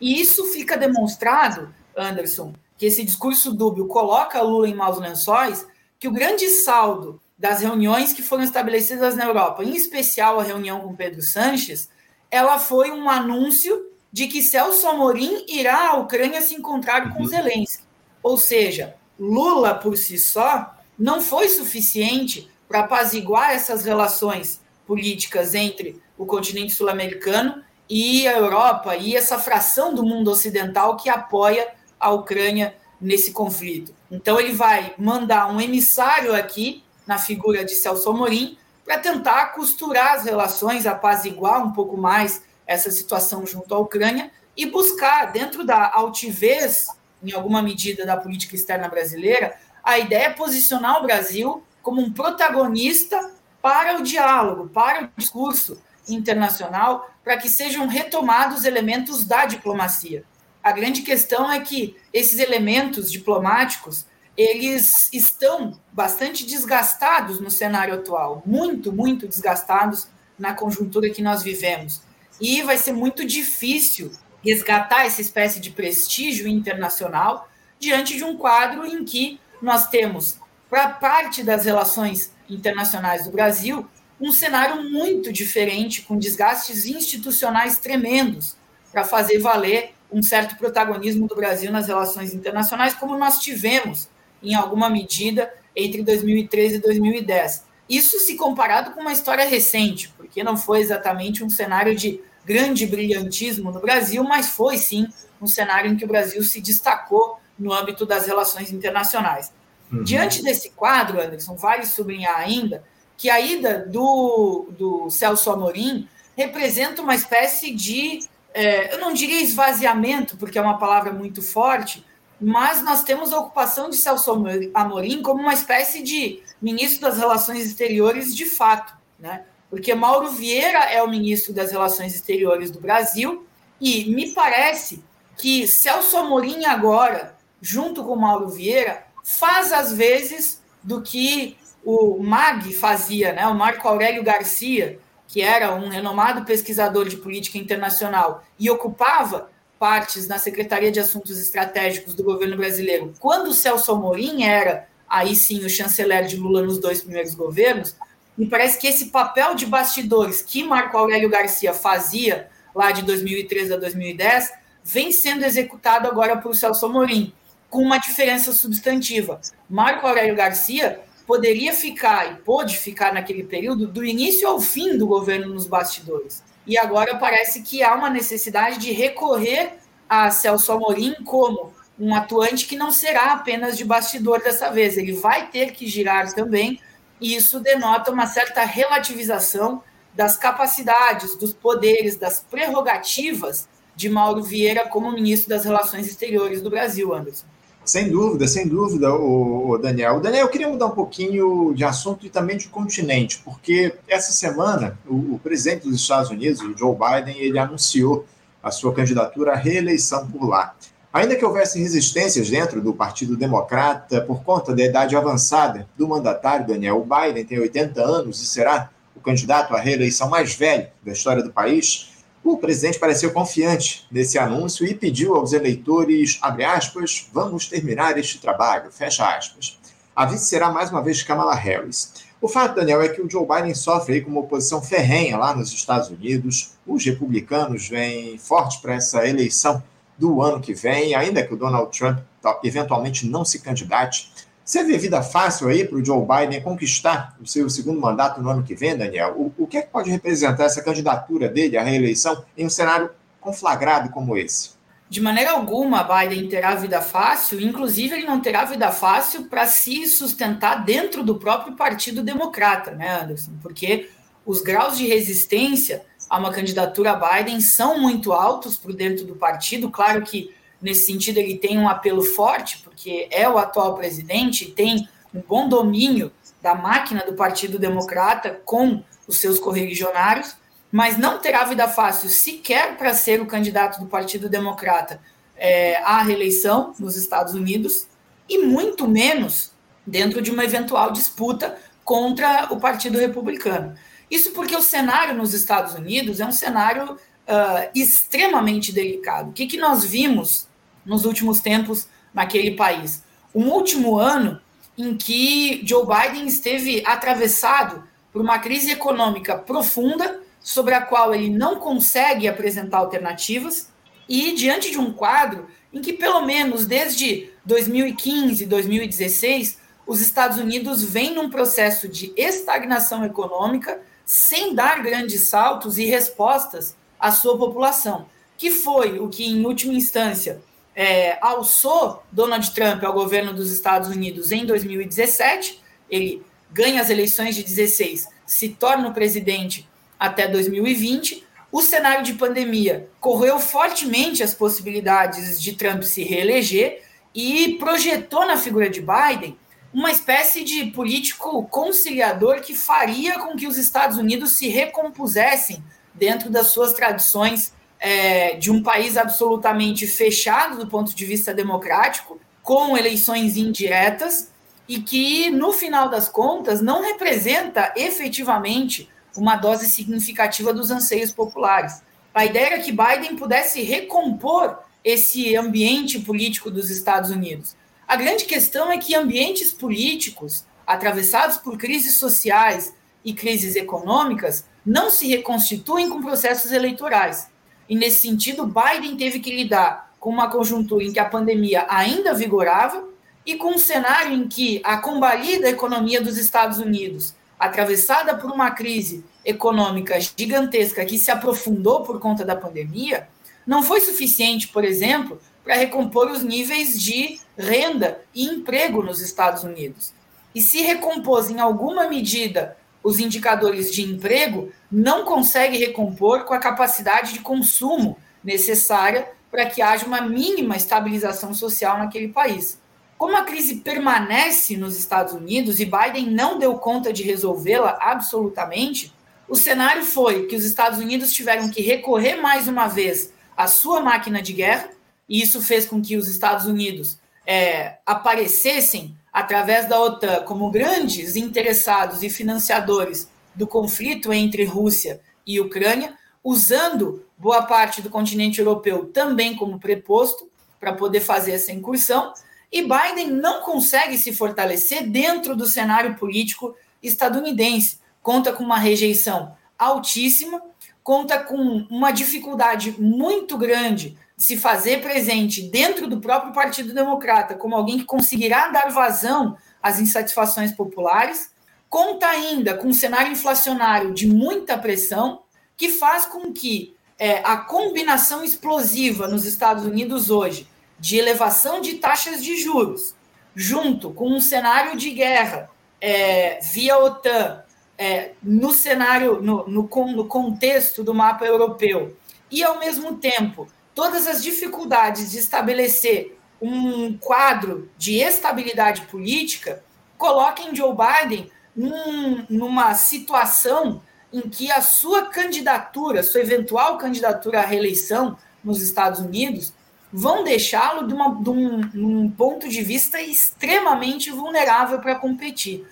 E 0.00 0.20
isso 0.20 0.44
fica 0.52 0.76
demonstrado, 0.76 1.74
Anderson, 1.96 2.52
que 2.76 2.86
esse 2.86 3.04
discurso 3.04 3.52
dúbio 3.52 3.86
coloca 3.86 4.42
Lula 4.42 4.68
em 4.68 4.74
maus 4.74 4.98
lençóis, 4.98 5.66
que 5.98 6.08
o 6.08 6.12
grande 6.12 6.48
saldo 6.48 7.20
das 7.44 7.60
reuniões 7.60 8.14
que 8.14 8.22
foram 8.22 8.42
estabelecidas 8.42 9.14
na 9.14 9.26
Europa, 9.26 9.62
em 9.62 9.76
especial 9.76 10.40
a 10.40 10.42
reunião 10.42 10.80
com 10.80 10.96
Pedro 10.96 11.20
Sanches, 11.20 11.90
ela 12.30 12.58
foi 12.58 12.90
um 12.90 13.06
anúncio 13.06 13.84
de 14.10 14.28
que 14.28 14.42
Celso 14.42 14.88
Amorim 14.88 15.44
irá 15.46 15.90
à 15.90 15.96
Ucrânia 15.98 16.40
se 16.40 16.54
encontrar 16.54 17.12
com 17.12 17.20
uhum. 17.20 17.28
Zelensky. 17.28 17.84
Ou 18.22 18.38
seja, 18.38 18.94
Lula 19.20 19.74
por 19.74 19.98
si 19.98 20.18
só 20.18 20.74
não 20.98 21.20
foi 21.20 21.50
suficiente 21.50 22.50
para 22.66 22.80
apaziguar 22.80 23.50
essas 23.50 23.84
relações 23.84 24.62
políticas 24.86 25.54
entre 25.54 26.00
o 26.16 26.24
continente 26.24 26.72
sul-americano 26.72 27.62
e 27.90 28.26
a 28.26 28.38
Europa 28.38 28.96
e 28.96 29.14
essa 29.14 29.38
fração 29.38 29.94
do 29.94 30.02
mundo 30.02 30.30
ocidental 30.30 30.96
que 30.96 31.10
apoia 31.10 31.68
a 32.00 32.10
Ucrânia 32.10 32.74
nesse 32.98 33.32
conflito. 33.32 33.94
Então 34.10 34.40
ele 34.40 34.54
vai 34.54 34.94
mandar 34.96 35.52
um 35.52 35.60
emissário 35.60 36.34
aqui 36.34 36.82
na 37.06 37.18
figura 37.18 37.64
de 37.64 37.74
Celso 37.74 38.10
Amorim 38.10 38.58
para 38.84 38.98
tentar 38.98 39.46
costurar 39.54 40.14
as 40.14 40.24
relações, 40.24 40.86
apaziguar 40.86 41.64
um 41.64 41.72
pouco 41.72 41.96
mais 41.96 42.42
essa 42.66 42.90
situação 42.90 43.46
junto 43.46 43.74
à 43.74 43.78
Ucrânia 43.78 44.30
e 44.56 44.66
buscar 44.66 45.32
dentro 45.32 45.64
da 45.64 45.90
altivez, 45.92 46.86
em 47.22 47.32
alguma 47.32 47.62
medida 47.62 48.04
da 48.04 48.16
política 48.16 48.54
externa 48.54 48.88
brasileira, 48.88 49.56
a 49.82 49.98
ideia 49.98 50.26
é 50.26 50.30
posicionar 50.30 50.98
o 50.98 51.02
Brasil 51.02 51.62
como 51.82 52.00
um 52.00 52.12
protagonista 52.12 53.32
para 53.60 53.98
o 53.98 54.02
diálogo, 54.02 54.68
para 54.68 55.04
o 55.04 55.08
discurso 55.16 55.82
internacional, 56.08 57.10
para 57.22 57.36
que 57.36 57.48
sejam 57.48 57.86
retomados 57.86 58.64
elementos 58.64 59.24
da 59.24 59.46
diplomacia. 59.46 60.24
A 60.62 60.72
grande 60.72 61.02
questão 61.02 61.50
é 61.50 61.60
que 61.60 61.96
esses 62.12 62.38
elementos 62.38 63.10
diplomáticos 63.10 64.06
eles 64.36 65.12
estão 65.12 65.80
bastante 65.92 66.44
desgastados 66.44 67.38
no 67.40 67.50
cenário 67.50 67.94
atual, 67.94 68.42
muito, 68.44 68.92
muito 68.92 69.28
desgastados 69.28 70.08
na 70.38 70.52
conjuntura 70.54 71.10
que 71.10 71.22
nós 71.22 71.42
vivemos. 71.42 72.02
E 72.40 72.62
vai 72.62 72.76
ser 72.76 72.92
muito 72.92 73.24
difícil 73.24 74.10
resgatar 74.44 75.06
essa 75.06 75.20
espécie 75.20 75.60
de 75.60 75.70
prestígio 75.70 76.48
internacional 76.48 77.48
diante 77.78 78.16
de 78.16 78.24
um 78.24 78.36
quadro 78.36 78.84
em 78.86 79.04
que 79.04 79.40
nós 79.62 79.88
temos, 79.88 80.38
para 80.68 80.88
parte 80.88 81.42
das 81.42 81.64
relações 81.64 82.32
internacionais 82.48 83.24
do 83.24 83.30
Brasil, 83.30 83.88
um 84.20 84.32
cenário 84.32 84.90
muito 84.90 85.32
diferente, 85.32 86.02
com 86.02 86.18
desgastes 86.18 86.86
institucionais 86.86 87.78
tremendos, 87.78 88.56
para 88.92 89.04
fazer 89.04 89.38
valer 89.38 89.94
um 90.10 90.22
certo 90.22 90.56
protagonismo 90.56 91.26
do 91.26 91.34
Brasil 91.34 91.70
nas 91.72 91.88
relações 91.88 92.32
internacionais, 92.32 92.94
como 92.94 93.18
nós 93.18 93.38
tivemos, 93.38 94.08
em 94.44 94.54
alguma 94.54 94.88
medida, 94.88 95.52
entre 95.74 96.02
2013 96.02 96.76
e 96.76 96.78
2010. 96.78 97.64
Isso 97.88 98.18
se 98.18 98.36
comparado 98.36 98.92
com 98.92 99.00
uma 99.00 99.12
história 99.12 99.46
recente, 99.46 100.12
porque 100.16 100.42
não 100.42 100.56
foi 100.56 100.80
exatamente 100.80 101.44
um 101.44 101.50
cenário 101.50 101.94
de 101.94 102.20
grande 102.44 102.86
brilhantismo 102.86 103.70
no 103.70 103.80
Brasil, 103.80 104.22
mas 104.24 104.48
foi 104.48 104.76
sim 104.76 105.08
um 105.40 105.46
cenário 105.46 105.90
em 105.90 105.96
que 105.96 106.04
o 106.04 106.08
Brasil 106.08 106.42
se 106.42 106.60
destacou 106.60 107.38
no 107.58 107.72
âmbito 107.72 108.06
das 108.06 108.26
relações 108.26 108.72
internacionais. 108.72 109.52
Uhum. 109.92 110.02
Diante 110.02 110.42
desse 110.42 110.70
quadro, 110.70 111.20
Anderson, 111.20 111.56
vale 111.56 111.86
sublinhar 111.86 112.38
ainda 112.38 112.82
que 113.16 113.30
a 113.30 113.40
ida 113.40 113.86
do, 113.86 114.68
do 114.76 115.10
Celso 115.10 115.50
Amorim 115.50 116.08
representa 116.36 117.00
uma 117.00 117.14
espécie 117.14 117.72
de, 117.72 118.20
é, 118.52 118.94
eu 118.94 119.00
não 119.00 119.12
diria 119.12 119.40
esvaziamento, 119.40 120.36
porque 120.36 120.58
é 120.58 120.62
uma 120.62 120.78
palavra 120.78 121.12
muito 121.12 121.40
forte, 121.40 122.04
mas 122.44 122.82
nós 122.82 123.02
temos 123.02 123.32
a 123.32 123.38
ocupação 123.38 123.88
de 123.88 123.96
Celso 123.96 124.30
Amorim 124.74 125.22
como 125.22 125.40
uma 125.40 125.54
espécie 125.54 126.02
de 126.02 126.42
ministro 126.60 127.00
das 127.00 127.16
Relações 127.16 127.64
Exteriores 127.64 128.36
de 128.36 128.44
fato, 128.44 128.92
né? 129.18 129.44
Porque 129.70 129.94
Mauro 129.94 130.30
Vieira 130.30 130.80
é 130.84 131.02
o 131.02 131.08
ministro 131.08 131.54
das 131.54 131.72
Relações 131.72 132.14
Exteriores 132.14 132.70
do 132.70 132.78
Brasil 132.78 133.46
e 133.80 134.14
me 134.14 134.34
parece 134.34 135.02
que 135.38 135.66
Celso 135.66 136.18
Amorim 136.18 136.66
agora, 136.66 137.34
junto 137.62 138.04
com 138.04 138.14
Mauro 138.14 138.48
Vieira, 138.48 139.06
faz 139.22 139.72
às 139.72 139.90
vezes 139.90 140.62
do 140.82 141.00
que 141.00 141.56
o 141.82 142.22
MAG 142.22 142.74
fazia, 142.74 143.32
né? 143.32 143.46
o 143.46 143.54
Marco 143.54 143.88
Aurélio 143.88 144.22
Garcia, 144.22 144.98
que 145.26 145.40
era 145.40 145.74
um 145.74 145.88
renomado 145.88 146.44
pesquisador 146.44 147.08
de 147.08 147.16
política 147.16 147.56
internacional 147.56 148.44
e 148.58 148.70
ocupava 148.70 149.50
partes 149.84 150.26
na 150.26 150.38
Secretaria 150.38 150.90
de 150.90 150.98
Assuntos 150.98 151.38
Estratégicos 151.38 152.14
do 152.14 152.24
governo 152.24 152.56
brasileiro, 152.56 153.12
quando 153.20 153.48
o 153.48 153.52
Celso 153.52 153.92
Amorim 153.92 154.42
era, 154.42 154.88
aí 155.06 155.36
sim, 155.36 155.62
o 155.62 155.68
chanceler 155.68 156.24
de 156.24 156.38
Lula 156.38 156.62
nos 156.62 156.78
dois 156.78 157.02
primeiros 157.02 157.34
governos, 157.34 157.94
me 158.34 158.46
parece 158.46 158.78
que 158.78 158.86
esse 158.86 159.10
papel 159.10 159.54
de 159.54 159.66
bastidores 159.66 160.40
que 160.40 160.64
Marco 160.64 160.96
Aurélio 160.96 161.28
Garcia 161.28 161.74
fazia 161.74 162.48
lá 162.74 162.92
de 162.92 163.02
2013 163.02 163.74
a 163.74 163.76
2010 163.76 164.52
vem 164.82 165.12
sendo 165.12 165.44
executado 165.44 166.08
agora 166.08 166.38
por 166.38 166.56
Celso 166.56 166.86
Amorim, 166.86 167.34
com 167.68 167.82
uma 167.82 167.98
diferença 167.98 168.54
substantiva. 168.54 169.38
Marco 169.68 170.06
Aurélio 170.06 170.34
Garcia 170.34 170.98
poderia 171.26 171.74
ficar 171.74 172.32
e 172.32 172.36
pôde 172.36 172.78
ficar 172.78 173.12
naquele 173.12 173.44
período 173.44 173.86
do 173.86 174.02
início 174.02 174.48
ao 174.48 174.62
fim 174.62 174.96
do 174.96 175.06
governo 175.06 175.52
nos 175.52 175.66
bastidores. 175.66 176.42
E 176.66 176.78
agora 176.78 177.16
parece 177.16 177.62
que 177.62 177.82
há 177.82 177.94
uma 177.94 178.08
necessidade 178.08 178.78
de 178.78 178.92
recorrer 178.92 179.74
a 180.08 180.30
Celso 180.30 180.72
Amorim 180.72 181.14
como 181.24 181.72
um 181.98 182.14
atuante 182.14 182.66
que 182.66 182.76
não 182.76 182.90
será 182.90 183.32
apenas 183.32 183.76
de 183.76 183.84
bastidor 183.84 184.42
dessa 184.42 184.70
vez, 184.70 184.98
ele 184.98 185.12
vai 185.12 185.48
ter 185.48 185.72
que 185.72 185.86
girar 185.86 186.32
também, 186.32 186.80
e 187.20 187.36
isso 187.36 187.60
denota 187.60 188.10
uma 188.10 188.26
certa 188.26 188.64
relativização 188.64 189.82
das 190.12 190.36
capacidades, 190.36 191.36
dos 191.36 191.52
poderes, 191.52 192.16
das 192.16 192.40
prerrogativas 192.40 193.68
de 193.94 194.08
Mauro 194.08 194.42
Vieira 194.42 194.88
como 194.88 195.12
ministro 195.12 195.50
das 195.50 195.64
Relações 195.64 196.06
Exteriores 196.08 196.60
do 196.60 196.70
Brasil, 196.70 197.14
Anderson. 197.14 197.46
Sem 197.84 198.10
dúvida, 198.10 198.48
sem 198.48 198.66
dúvida, 198.66 199.14
o, 199.14 199.70
o 199.70 199.78
Daniel. 199.78 200.16
O 200.16 200.20
Daniel, 200.20 200.46
eu 200.46 200.48
queria 200.48 200.68
mudar 200.68 200.86
um 200.86 200.94
pouquinho 200.94 201.74
de 201.74 201.84
assunto 201.84 202.24
e 202.24 202.30
também 202.30 202.56
de 202.56 202.68
continente, 202.68 203.42
porque 203.44 203.94
essa 204.08 204.32
semana 204.32 204.98
o, 205.06 205.34
o, 205.34 205.38
presidente 205.38 205.82
dos 205.82 206.00
Estados 206.00 206.30
Unidos, 206.30 206.62
o 206.62 206.76
Joe 206.76 206.96
Biden, 206.96 207.38
ele 207.38 207.58
anunciou 207.58 208.24
a 208.62 208.70
sua 208.70 208.94
candidatura 208.94 209.52
à 209.52 209.56
reeleição 209.56 210.26
por 210.26 210.48
lá. 210.48 210.74
Ainda 211.12 211.36
que 211.36 211.44
houvesse 211.44 211.78
resistências 211.78 212.48
dentro 212.48 212.80
do 212.80 212.94
Partido 212.94 213.36
Democrata 213.36 214.22
por 214.22 214.42
conta 214.42 214.74
da 214.74 214.82
idade 214.82 215.14
avançada 215.14 215.86
do 215.96 216.08
mandatário 216.08 216.66
Daniel 216.66 217.06
Biden, 217.06 217.44
tem 217.44 217.58
80 217.58 218.02
anos 218.02 218.42
e 218.42 218.46
será 218.46 218.90
o 219.14 219.20
candidato 219.20 219.76
à 219.76 219.78
reeleição 219.78 220.28
mais 220.30 220.54
velho 220.54 220.88
da 221.04 221.12
história 221.12 221.42
do 221.42 221.52
país, 221.52 222.13
o 222.44 222.58
presidente 222.58 222.98
pareceu 222.98 223.32
confiante 223.32 224.06
nesse 224.10 224.38
anúncio 224.38 224.86
e 224.86 224.94
pediu 224.94 225.34
aos 225.34 225.54
eleitores, 225.54 226.38
abre 226.42 226.64
aspas, 226.64 227.26
vamos 227.32 227.66
terminar 227.66 228.18
este 228.18 228.38
trabalho, 228.38 228.92
fecha 228.92 229.26
aspas. 229.34 229.78
A 230.14 230.26
vice 230.26 230.44
será 230.44 230.70
mais 230.70 230.90
uma 230.90 231.02
vez 231.02 231.22
Kamala 231.22 231.54
Harris. 231.54 232.12
O 232.40 232.46
fato, 232.46 232.76
Daniel, 232.76 233.00
é 233.00 233.08
que 233.08 233.22
o 233.22 233.30
Joe 233.30 233.46
Biden 233.46 233.74
sofre 233.74 234.14
aí 234.14 234.20
com 234.20 234.30
uma 234.30 234.42
oposição 234.42 234.82
ferrenha 234.82 235.38
lá 235.38 235.56
nos 235.56 235.72
Estados 235.72 236.10
Unidos. 236.10 236.74
Os 236.86 237.02
republicanos 237.02 237.88
vêm 237.88 238.36
fortes 238.36 238.76
para 238.76 238.94
essa 238.94 239.26
eleição 239.26 239.82
do 240.18 240.42
ano 240.42 240.60
que 240.60 240.74
vem, 240.74 241.14
ainda 241.14 241.42
que 241.42 241.54
o 241.54 241.56
Donald 241.56 241.96
Trump 241.96 242.18
eventualmente 242.62 243.26
não 243.26 243.44
se 243.44 243.60
candidate. 243.60 244.30
Você 244.64 244.82
vê 244.82 244.96
vida 244.96 245.22
fácil 245.22 245.68
aí 245.68 245.84
para 245.84 245.98
o 245.98 246.04
Joe 246.04 246.26
Biden 246.26 246.62
conquistar 246.62 247.36
o 247.38 247.46
seu 247.46 247.68
segundo 247.68 248.00
mandato 248.00 248.40
no 248.40 248.48
ano 248.48 248.62
que 248.62 248.74
vem, 248.74 248.96
Daniel? 248.96 249.34
O, 249.36 249.52
o 249.64 249.66
que 249.66 249.76
é 249.76 249.82
que 249.82 249.90
pode 249.90 250.10
representar 250.10 250.64
essa 250.64 250.82
candidatura 250.82 251.50
dele 251.50 251.76
à 251.76 251.82
reeleição 251.82 252.42
em 252.56 252.64
um 252.64 252.70
cenário 252.70 253.10
conflagrado 253.40 254.08
como 254.08 254.38
esse? 254.38 254.70
De 255.06 255.20
maneira 255.20 255.50
alguma, 255.50 256.02
Biden 256.02 256.48
terá 256.48 256.74
vida 256.76 257.02
fácil, 257.02 257.60
inclusive 257.60 258.14
ele 258.14 258.26
não 258.26 258.40
terá 258.40 258.64
vida 258.64 258.90
fácil 258.90 259.44
para 259.44 259.66
se 259.66 260.06
sustentar 260.06 260.82
dentro 260.82 261.22
do 261.22 261.34
próprio 261.34 261.76
Partido 261.76 262.22
Democrata, 262.22 262.92
né, 262.92 263.20
Anderson? 263.20 263.52
Porque 263.62 264.08
os 264.46 264.62
graus 264.62 264.96
de 264.96 265.06
resistência 265.06 266.06
a 266.28 266.38
uma 266.38 266.50
candidatura 266.50 267.14
Biden 267.14 267.60
são 267.60 268.00
muito 268.00 268.32
altos 268.32 268.78
por 268.78 268.94
dentro 268.94 269.26
do 269.26 269.36
partido. 269.36 269.90
Claro 269.90 270.22
que 270.22 270.54
nesse 270.80 271.06
sentido 271.06 271.38
ele 271.38 271.56
tem 271.56 271.78
um 271.78 271.88
apelo 271.88 272.22
forte, 272.22 272.78
porque 272.78 273.28
é 273.30 273.48
o 273.48 273.58
atual 273.58 273.94
presidente, 273.94 274.70
tem 274.70 275.08
um 275.34 275.40
bom 275.40 275.68
domínio 275.68 276.32
da 276.62 276.74
máquina 276.74 277.24
do 277.24 277.34
Partido 277.34 277.78
Democrata 277.78 278.60
com 278.64 279.02
os 279.26 279.38
seus 279.38 279.58
correligionários, 279.58 280.56
mas 280.90 281.18
não 281.18 281.38
terá 281.38 281.64
vida 281.64 281.88
fácil 281.88 282.28
sequer 282.28 282.96
para 282.96 283.12
ser 283.14 283.40
o 283.40 283.46
candidato 283.46 284.00
do 284.00 284.06
Partido 284.06 284.48
Democrata 284.48 285.20
é, 285.56 285.96
à 285.96 286.22
reeleição 286.22 286.94
nos 286.98 287.16
Estados 287.16 287.54
Unidos, 287.54 288.06
e 288.48 288.58
muito 288.58 289.08
menos 289.08 289.72
dentro 290.06 290.42
de 290.42 290.50
uma 290.50 290.64
eventual 290.64 291.10
disputa 291.10 291.76
contra 292.04 292.68
o 292.70 292.78
Partido 292.78 293.18
Republicano. 293.18 293.94
Isso 294.30 294.52
porque 294.52 294.76
o 294.76 294.82
cenário 294.82 295.34
nos 295.34 295.54
Estados 295.54 295.94
Unidos 295.94 296.40
é 296.40 296.46
um 296.46 296.52
cenário 296.52 297.18
uh, 297.48 297.90
extremamente 297.94 298.92
delicado. 298.92 299.50
O 299.50 299.52
que, 299.52 299.66
que 299.66 299.76
nós 299.76 300.04
vimos 300.04 300.68
nos 301.04 301.24
últimos 301.24 301.60
tempos 301.60 302.08
naquele 302.32 302.72
país. 302.72 303.22
Um 303.54 303.68
último 303.70 304.18
ano 304.18 304.60
em 304.96 305.16
que 305.16 305.82
Joe 305.86 306.06
Biden 306.06 306.46
esteve 306.46 307.02
atravessado 307.04 308.04
por 308.32 308.40
uma 308.40 308.58
crise 308.58 308.90
econômica 308.90 309.56
profunda, 309.56 310.40
sobre 310.60 310.94
a 310.94 311.02
qual 311.02 311.34
ele 311.34 311.50
não 311.50 311.76
consegue 311.76 312.48
apresentar 312.48 312.98
alternativas, 312.98 313.90
e 314.28 314.54
diante 314.54 314.90
de 314.90 314.98
um 314.98 315.12
quadro 315.12 315.68
em 315.92 316.00
que, 316.00 316.12
pelo 316.12 316.40
menos 316.40 316.86
desde 316.86 317.50
2015, 317.64 318.64
2016, 318.64 319.78
os 320.06 320.20
Estados 320.20 320.58
Unidos 320.58 321.04
vêm 321.04 321.34
num 321.34 321.50
processo 321.50 322.08
de 322.08 322.32
estagnação 322.36 323.24
econômica, 323.24 324.00
sem 324.24 324.74
dar 324.74 325.02
grandes 325.02 325.42
saltos 325.42 325.98
e 325.98 326.06
respostas 326.06 326.96
à 327.24 327.30
sua 327.30 327.56
população, 327.56 328.26
que 328.58 328.70
foi 328.70 329.18
o 329.18 329.30
que, 329.30 329.46
em 329.46 329.64
última 329.64 329.94
instância, 329.94 330.60
é, 330.94 331.38
alçou 331.40 332.22
Donald 332.30 332.70
Trump 332.74 333.02
ao 333.02 333.14
governo 333.14 333.54
dos 333.54 333.72
Estados 333.72 334.10
Unidos 334.10 334.52
em 334.52 334.66
2017, 334.66 335.80
ele 336.10 336.42
ganha 336.70 337.00
as 337.00 337.08
eleições 337.08 337.56
de 337.56 337.62
16, 337.62 338.28
se 338.44 338.68
torna 338.68 339.08
o 339.08 339.14
presidente 339.14 339.88
até 340.20 340.46
2020. 340.46 341.42
O 341.72 341.80
cenário 341.80 342.22
de 342.22 342.34
pandemia 342.34 343.08
correu 343.18 343.58
fortemente 343.58 344.42
as 344.42 344.52
possibilidades 344.52 345.58
de 345.58 345.72
Trump 345.72 346.02
se 346.02 346.22
reeleger 346.22 347.04
e 347.34 347.76
projetou 347.78 348.44
na 348.46 348.58
figura 348.58 348.90
de 348.90 349.00
Biden 349.00 349.56
uma 349.94 350.10
espécie 350.10 350.62
de 350.62 350.90
político 350.90 351.66
conciliador 351.68 352.60
que 352.60 352.74
faria 352.74 353.38
com 353.38 353.56
que 353.56 353.66
os 353.66 353.78
Estados 353.78 354.18
Unidos 354.18 354.58
se 354.58 354.68
recompusessem 354.68 355.82
dentro 356.14 356.48
das 356.50 356.68
suas 356.68 356.92
tradições 356.92 357.72
é, 357.98 358.56
de 358.56 358.70
um 358.70 358.82
país 358.82 359.16
absolutamente 359.16 360.06
fechado 360.06 360.78
do 360.78 360.86
ponto 360.86 361.14
de 361.14 361.24
vista 361.24 361.52
democrático, 361.52 362.40
com 362.62 362.96
eleições 362.96 363.56
indiretas, 363.56 364.50
e 364.88 365.00
que, 365.00 365.50
no 365.50 365.72
final 365.72 366.08
das 366.08 366.28
contas, 366.28 366.80
não 366.80 367.02
representa 367.02 367.92
efetivamente 367.96 369.08
uma 369.36 369.56
dose 369.56 369.90
significativa 369.90 370.72
dos 370.72 370.90
anseios 370.90 371.32
populares. 371.32 372.02
A 372.34 372.44
ideia 372.44 372.66
era 372.66 372.78
que 372.80 372.92
Biden 372.92 373.36
pudesse 373.36 373.82
recompor 373.82 374.78
esse 375.02 375.56
ambiente 375.56 376.18
político 376.18 376.70
dos 376.70 376.90
Estados 376.90 377.30
Unidos. 377.30 377.76
A 378.06 378.16
grande 378.16 378.44
questão 378.44 378.92
é 378.92 378.98
que 378.98 379.14
ambientes 379.14 379.72
políticos 379.72 380.64
atravessados 380.86 381.56
por 381.56 381.78
crises 381.78 382.16
sociais 382.16 382.94
e 383.24 383.32
crises 383.32 383.76
econômicas 383.76 384.64
não 384.84 385.10
se 385.10 385.26
reconstituem 385.28 386.08
com 386.08 386.22
processos 386.22 386.72
eleitorais. 386.72 387.48
E 387.88 387.94
nesse 387.94 388.20
sentido, 388.20 388.66
Biden 388.66 389.16
teve 389.16 389.40
que 389.40 389.54
lidar 389.54 390.12
com 390.18 390.30
uma 390.30 390.50
conjuntura 390.50 391.04
em 391.04 391.12
que 391.12 391.18
a 391.18 391.24
pandemia 391.24 391.86
ainda 391.88 392.34
vigorava 392.34 393.04
e 393.44 393.56
com 393.56 393.74
um 393.74 393.78
cenário 393.78 394.32
em 394.32 394.48
que 394.48 394.80
a 394.84 394.96
combalida 394.96 395.68
economia 395.68 396.20
dos 396.20 396.38
Estados 396.38 396.78
Unidos, 396.78 397.34
atravessada 397.58 398.34
por 398.34 398.50
uma 398.50 398.70
crise 398.70 399.24
econômica 399.44 400.18
gigantesca 400.20 401.04
que 401.04 401.18
se 401.18 401.30
aprofundou 401.30 402.02
por 402.02 402.18
conta 402.18 402.44
da 402.44 402.56
pandemia, 402.56 403.28
não 403.66 403.82
foi 403.82 404.00
suficiente, 404.00 404.68
por 404.68 404.84
exemplo, 404.84 405.38
para 405.62 405.76
recompor 405.76 406.30
os 406.30 406.42
níveis 406.42 407.00
de 407.00 407.40
renda 407.56 408.20
e 408.34 408.44
emprego 408.44 409.02
nos 409.02 409.20
Estados 409.20 409.62
Unidos. 409.62 410.12
E 410.54 410.62
se 410.62 410.80
recompôs 410.82 411.50
em 411.50 411.60
alguma 411.60 412.08
medida 412.08 412.76
os 413.04 413.20
indicadores 413.20 413.92
de 413.92 414.02
emprego, 414.02 414.72
não 414.90 415.26
consegue 415.26 415.76
recompor 415.76 416.44
com 416.44 416.54
a 416.54 416.58
capacidade 416.58 417.34
de 417.34 417.40
consumo 417.40 418.16
necessária 418.42 419.30
para 419.50 419.66
que 419.66 419.82
haja 419.82 420.06
uma 420.06 420.22
mínima 420.22 420.74
estabilização 420.74 421.52
social 421.52 421.98
naquele 421.98 422.28
país. 422.28 422.80
Como 423.18 423.36
a 423.36 423.42
crise 423.44 423.76
permanece 423.76 424.76
nos 424.76 424.98
Estados 424.98 425.34
Unidos 425.34 425.78
e 425.78 425.84
Biden 425.84 426.30
não 426.30 426.58
deu 426.58 426.74
conta 426.78 427.12
de 427.12 427.22
resolvê-la 427.22 427.96
absolutamente, 428.00 429.14
o 429.48 429.54
cenário 429.54 430.02
foi 430.02 430.46
que 430.46 430.56
os 430.56 430.64
Estados 430.64 430.98
Unidos 430.98 431.32
tiveram 431.32 431.70
que 431.70 431.82
recorrer 431.82 432.36
mais 432.36 432.66
uma 432.66 432.88
vez 432.88 433.32
à 433.56 433.66
sua 433.66 434.00
máquina 434.00 434.42
de 434.42 434.52
guerra, 434.54 434.88
e 435.28 435.42
isso 435.42 435.60
fez 435.60 435.86
com 435.86 436.02
que 436.02 436.16
os 436.16 436.26
Estados 436.26 436.66
Unidos 436.66 437.18
é, 437.46 437.98
aparecessem 438.04 439.14
através 439.34 439.88
da 439.88 440.00
OTAN 440.00 440.44
como 440.44 440.70
grandes 440.70 441.34
interessados 441.34 442.22
e 442.22 442.30
financiadores 442.30 443.28
do 443.52 443.66
conflito 443.66 444.32
entre 444.32 444.64
Rússia 444.64 445.20
e 445.44 445.60
Ucrânia, 445.60 446.16
usando 446.42 447.26
boa 447.36 447.62
parte 447.62 448.00
do 448.00 448.08
continente 448.08 448.60
europeu 448.60 449.06
também 449.06 449.56
como 449.56 449.80
preposto 449.80 450.48
para 450.78 450.92
poder 450.92 451.18
fazer 451.18 451.52
essa 451.52 451.72
incursão, 451.72 452.32
e 452.70 452.82
Biden 452.82 453.30
não 453.30 453.60
consegue 453.62 454.16
se 454.16 454.32
fortalecer 454.32 455.08
dentro 455.08 455.56
do 455.56 455.66
cenário 455.66 456.14
político 456.14 456.76
estadunidense. 457.02 457.98
Conta 458.22 458.52
com 458.52 458.62
uma 458.62 458.78
rejeição 458.78 459.56
altíssima, 459.76 460.62
conta 461.02 461.38
com 461.38 461.86
uma 461.90 462.12
dificuldade 462.12 462.94
muito 463.00 463.58
grande 463.58 464.16
se 464.36 464.56
fazer 464.56 465.00
presente 465.00 465.62
dentro 465.62 466.08
do 466.08 466.20
próprio 466.20 466.52
Partido 466.52 466.92
Democrata 466.92 467.54
como 467.54 467.76
alguém 467.76 467.98
que 467.98 468.04
conseguirá 468.04 468.68
dar 468.68 468.90
vazão 468.90 469.56
às 469.82 470.00
insatisfações 470.00 470.72
populares, 470.72 471.52
conta 471.88 472.26
ainda 472.26 472.74
com 472.74 472.88
um 472.88 472.92
cenário 472.92 473.32
inflacionário 473.32 474.12
de 474.12 474.26
muita 474.26 474.76
pressão, 474.76 475.42
que 475.76 475.90
faz 475.90 476.26
com 476.26 476.52
que 476.52 476.96
é, 477.18 477.38
a 477.44 477.56
combinação 477.56 478.42
explosiva 478.42 479.28
nos 479.28 479.44
Estados 479.44 479.84
Unidos 479.84 480.30
hoje 480.30 480.66
de 480.98 481.16
elevação 481.16 481.80
de 481.80 481.94
taxas 481.94 482.42
de 482.42 482.56
juros, 482.60 483.14
junto 483.54 484.10
com 484.10 484.28
um 484.28 484.40
cenário 484.40 484.96
de 484.96 485.10
guerra 485.10 485.70
é, 486.00 486.58
via 486.60 486.98
OTAN, 486.98 487.62
é, 487.96 488.32
no 488.42 488.72
cenário, 488.72 489.40
no, 489.40 489.68
no, 489.68 489.88
no 489.88 490.24
contexto 490.26 491.04
do 491.04 491.14
mapa 491.14 491.44
europeu, 491.44 492.16
e 492.50 492.62
ao 492.62 492.78
mesmo 492.78 493.16
tempo 493.16 493.68
todas 493.94 494.26
as 494.26 494.42
dificuldades 494.42 495.30
de 495.30 495.38
estabelecer 495.38 496.38
um 496.60 497.16
quadro 497.18 497.90
de 497.96 498.18
estabilidade 498.18 499.02
política 499.02 499.82
coloquem 500.16 500.74
Joe 500.74 500.94
Biden 500.94 501.50
num, 501.76 502.44
numa 502.48 502.94
situação 502.94 504.02
em 504.32 504.42
que 504.42 504.70
a 504.70 504.80
sua 504.80 505.26
candidatura, 505.26 506.22
sua 506.22 506.40
eventual 506.40 506.98
candidatura 506.98 507.60
à 507.60 507.64
reeleição 507.64 508.36
nos 508.64 508.80
Estados 508.80 509.20
Unidos, 509.20 509.72
vão 510.12 510.44
deixá-lo 510.44 511.08
de, 511.08 511.14
de, 511.42 511.50
um, 511.50 511.80
um, 511.94 512.30
ponto 512.30 512.68
de 512.68 512.82
vista 512.82 513.20
extremamente 513.20 514.30
vulnerável 514.30 515.00
para 515.00 515.16
competir. 515.16 515.84